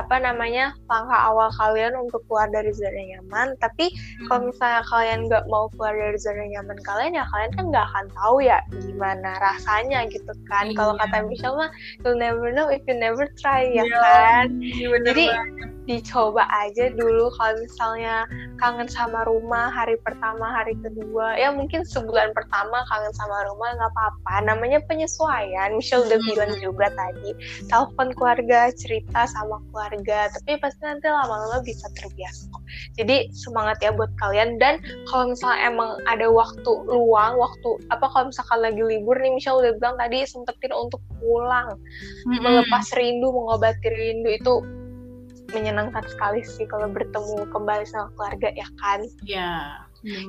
[0.00, 4.26] apa namanya langkah awal kalian untuk keluar dari zona nyaman tapi hmm.
[4.28, 8.06] kalau misalnya kalian nggak mau keluar dari zona nyaman kalian ya kalian kan nggak akan
[8.16, 10.76] tahu ya gimana rasanya gitu kan iya.
[10.76, 11.70] kalau kata Michelle mah
[12.02, 16.94] you'll never know if you never try ya iya, kan iya, jadi banget dicoba aja
[16.94, 18.22] dulu kalau misalnya
[18.62, 21.34] kangen sama rumah hari pertama hari kedua.
[21.34, 24.34] Ya mungkin sebulan pertama kangen sama rumah nggak apa-apa.
[24.46, 25.74] Namanya penyesuaian.
[25.74, 27.34] Michelle udah bilang juga tadi
[27.66, 30.30] telepon keluarga cerita sama keluarga.
[30.30, 32.46] Tapi pasti nanti lama-lama bisa terbiasa.
[32.94, 34.62] Jadi semangat ya buat kalian.
[34.62, 34.78] Dan
[35.10, 39.74] kalau misalnya emang ada waktu luang waktu apa kalau misalkan lagi libur nih Michelle udah
[39.82, 41.74] bilang tadi sempetin untuk pulang.
[42.30, 44.54] Melepas rindu mengobati rindu itu
[45.52, 49.00] menyenangkan sekali sih kalau bertemu kembali sama keluarga ya kan?
[49.26, 49.52] Iya.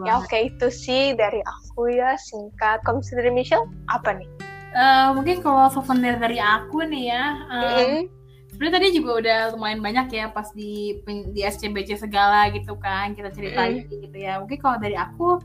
[0.04, 2.84] Ya oke okay, itu sih dari aku ya singkat.
[2.84, 4.28] Kalau dari Michelle apa nih?
[4.72, 8.02] Uh, mungkin kalau souvenir dari aku nih ya um, mm -hmm.
[8.56, 11.04] sebenarnya tadi juga udah lumayan banyak ya pas di
[11.36, 14.40] di SCBC segala gitu kan kita cerita mm gitu ya.
[14.40, 15.44] Mungkin kalau dari aku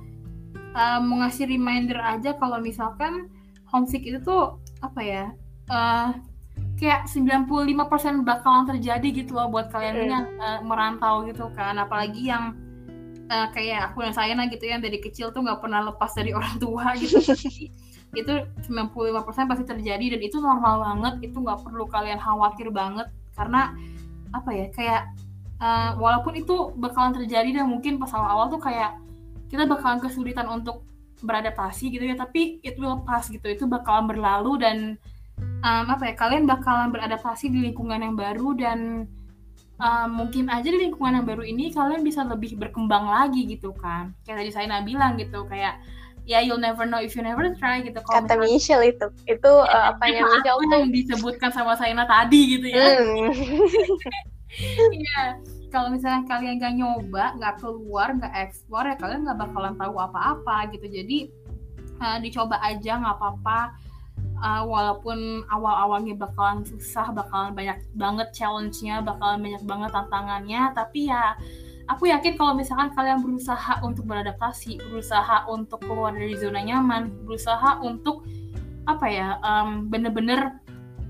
[0.79, 3.27] uh, mau ngasih reminder aja kalau misalkan
[3.67, 5.25] homesick itu tuh apa ya
[5.75, 6.15] uh,
[6.77, 10.09] kayak 95% bakalan terjadi gitu loh buat kalian mm.
[10.13, 11.81] yang uh, merantau gitu kan.
[11.81, 12.53] Apalagi yang
[13.33, 16.57] uh, kayak aku dan saya gitu yang dari kecil tuh nggak pernah lepas dari orang
[16.61, 17.19] tua gitu.
[18.21, 18.33] Itu
[18.65, 21.29] 95% pasti terjadi dan itu normal banget.
[21.29, 23.13] Itu nggak perlu kalian khawatir banget.
[23.37, 23.77] Karena
[24.33, 25.03] apa ya kayak
[25.61, 28.97] uh, walaupun itu bakalan terjadi dan mungkin pas awal-awal tuh kayak
[29.53, 30.81] kita bakalan kesulitan untuk
[31.21, 33.45] beradaptasi gitu ya tapi itu lepas gitu.
[33.53, 34.97] Itu bakalan berlalu dan
[35.67, 39.11] um, apa ya kalian bakalan beradaptasi di lingkungan yang baru dan
[39.83, 44.15] um, mungkin aja di lingkungan yang baru ini kalian bisa lebih berkembang lagi gitu kan.
[44.23, 45.83] Kayak tadi saya bilang gitu kayak
[46.27, 47.99] ya you'll never know if you never try gitu.
[48.03, 52.41] Kata Michelle itu itu ya, uh, apa yang Michelle tuh yang disebutkan sama Saina tadi
[52.59, 53.03] gitu ya.
[53.03, 53.31] Hmm.
[54.89, 55.37] Iya,
[55.69, 60.73] kalau misalnya kalian gak nyoba, nggak keluar, nggak eksplor ya kalian nggak bakalan tahu apa-apa
[60.73, 60.89] gitu.
[60.89, 61.29] Jadi
[62.01, 63.77] uh, dicoba aja nggak apa-apa
[64.41, 71.37] uh, walaupun awal-awalnya bakalan susah, bakalan banyak banget challenge-nya, bakalan banyak banget tantangannya, tapi ya
[71.87, 77.81] aku yakin kalau misalkan kalian berusaha untuk beradaptasi, berusaha untuk keluar dari zona nyaman, berusaha
[77.83, 78.27] untuk
[78.87, 80.59] apa ya, um, bener-bener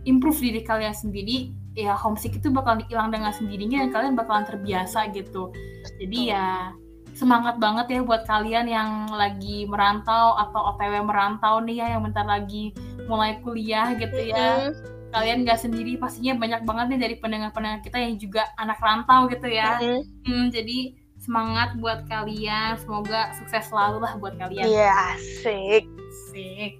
[0.06, 5.12] improve diri kalian sendiri, ya homesick itu bakal hilang dengan sendirinya dan kalian bakalan terbiasa
[5.12, 5.52] gitu.
[6.00, 6.72] Jadi ya
[7.16, 12.28] semangat banget ya buat kalian yang lagi merantau atau OTW merantau nih ya yang bentar
[12.28, 12.76] lagi
[13.08, 14.68] mulai kuliah gitu ya.
[14.68, 14.70] Mm.
[15.16, 19.48] Kalian gak sendiri pastinya banyak banget nih dari pendengar-pendengar kita yang juga anak rantau gitu
[19.48, 19.80] ya.
[19.80, 20.02] Mm.
[20.28, 24.68] Hmm, jadi semangat buat kalian, semoga sukses selalu lah buat kalian.
[24.68, 25.84] Iya, yeah, asik.
[25.88, 26.72] Asik.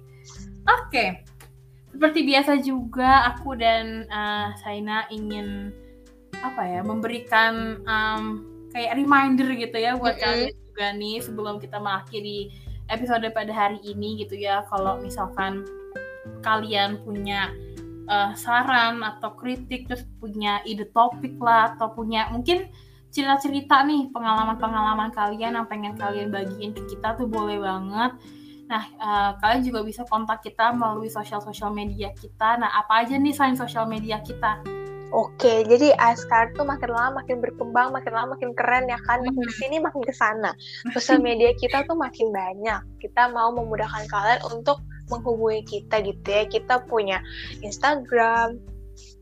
[0.69, 0.85] Oke.
[0.93, 1.09] Okay.
[1.97, 5.73] Seperti biasa juga aku dan uh, Saina ingin
[6.45, 10.25] apa ya memberikan um, kayak reminder gitu ya buat mm -hmm.
[10.25, 12.39] kalian juga nih sebelum kita mengakhiri
[12.87, 15.67] episode pada hari ini gitu ya kalau misalkan
[16.43, 17.51] kalian punya
[18.07, 22.67] uh, saran atau kritik terus punya ide topik lah atau punya mungkin
[23.11, 28.19] cerita-cerita nih pengalaman-pengalaman kalian yang pengen kalian bagiin ke kita tuh boleh banget.
[28.67, 32.59] Nah, uh, kalian juga bisa kontak kita melalui sosial-sosial media kita.
[32.59, 34.59] Nah, apa aja nih selain sosial media kita?
[35.15, 39.43] Oke, jadi ASKR tuh makin lama makin berkembang, makin lama makin keren ya kan, makin
[39.47, 40.51] ke sini makin ke sana.
[40.95, 42.83] Sosial media kita tuh makin banyak.
[42.99, 46.43] Kita mau memudahkan kalian untuk menghubungi kita gitu ya.
[46.51, 47.23] Kita punya
[47.63, 48.59] Instagram,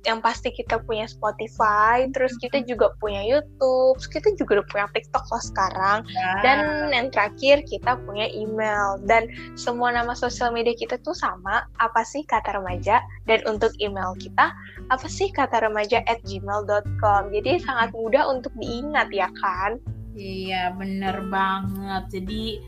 [0.06, 5.26] yang pasti kita punya Spotify, terus kita juga punya YouTube, kita juga udah punya TikTok
[5.28, 6.40] loh sekarang, yeah.
[6.46, 6.58] dan
[6.94, 9.02] yang terakhir kita punya email.
[9.04, 9.28] Dan
[9.58, 13.02] semua nama sosial media kita tuh sama, apa sih kata remaja?
[13.26, 14.54] Dan untuk email kita
[14.94, 19.82] apa sih kata remaja at gmail.com jadi sangat mudah untuk diingat ya kan?
[20.16, 22.04] Iya bener banget.
[22.14, 22.64] Jadi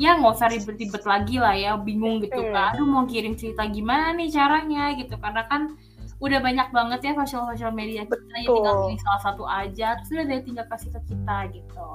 [0.00, 1.72] ya nggak usah ribet-ribet lagi lah ya.
[1.80, 2.52] Bingung gitu hmm.
[2.52, 2.76] kan.
[2.76, 5.16] Aduh mau kirim cerita gimana nih caranya gitu.
[5.16, 5.78] Karena kan
[6.20, 10.08] udah banyak banget ya sosial sosial media kita ya tinggal pilih salah satu aja terus
[10.12, 11.86] udah deh tinggal kasih ke kita gitu.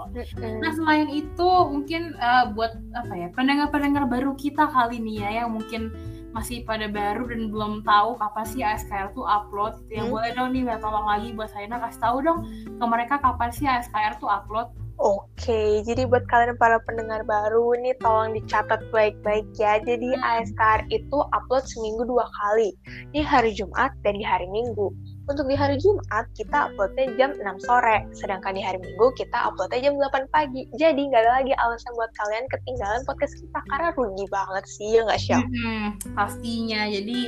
[0.41, 5.53] Nah selain itu mungkin uh, buat apa ya pendengar-pendengar baru kita kali ini ya yang
[5.53, 5.93] mungkin
[6.33, 10.15] masih pada baru dan belum tahu kapan sih ASKR tuh upload gitu yang hmm.
[10.19, 12.39] boleh dong nih tolong lagi buat saya kasih tahu dong
[12.75, 17.91] ke mereka kapan sih ASKR tuh upload Oke, jadi buat kalian para pendengar baru nih
[17.99, 19.75] tolong dicatat baik-baik ya.
[19.83, 20.23] Jadi hmm.
[20.23, 22.71] ASKR itu upload seminggu dua kali,
[23.11, 24.95] di hari Jumat dan di hari Minggu.
[25.27, 29.91] Untuk di hari Jumat kita uploadnya jam 6 sore, sedangkan di hari Minggu kita uploadnya
[29.91, 30.63] jam 8 pagi.
[30.79, 35.01] Jadi nggak ada lagi alasan buat kalian ketinggalan podcast kita karena rugi banget sih ya
[35.03, 35.35] nggak sih?
[35.35, 36.87] Hmm, pastinya.
[36.87, 37.19] Jadi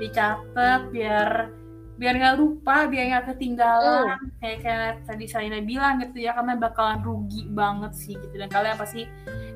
[0.00, 1.52] dicatat biar
[2.00, 4.40] biar nggak lupa biar nggak ketinggalan mm.
[4.40, 8.76] kayak kayak tadi saya bilang gitu ya karena bakalan rugi banget sih gitu dan kalian
[8.80, 9.04] pasti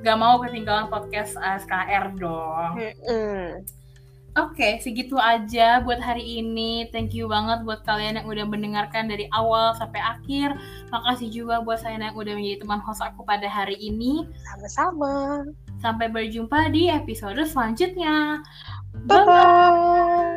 [0.05, 3.65] nggak mau ketinggalan podcast SKR dong mm.
[4.37, 6.93] Oke, okay, segitu aja buat hari ini.
[6.93, 10.53] Thank you banget buat kalian yang udah mendengarkan dari awal sampai akhir.
[10.93, 14.29] Makasih juga buat saya yang udah menjadi teman host aku pada hari ini.
[14.45, 15.41] Sama-sama.
[15.81, 18.45] Sampai berjumpa di episode selanjutnya.
[19.09, 20.37] Bye-bye.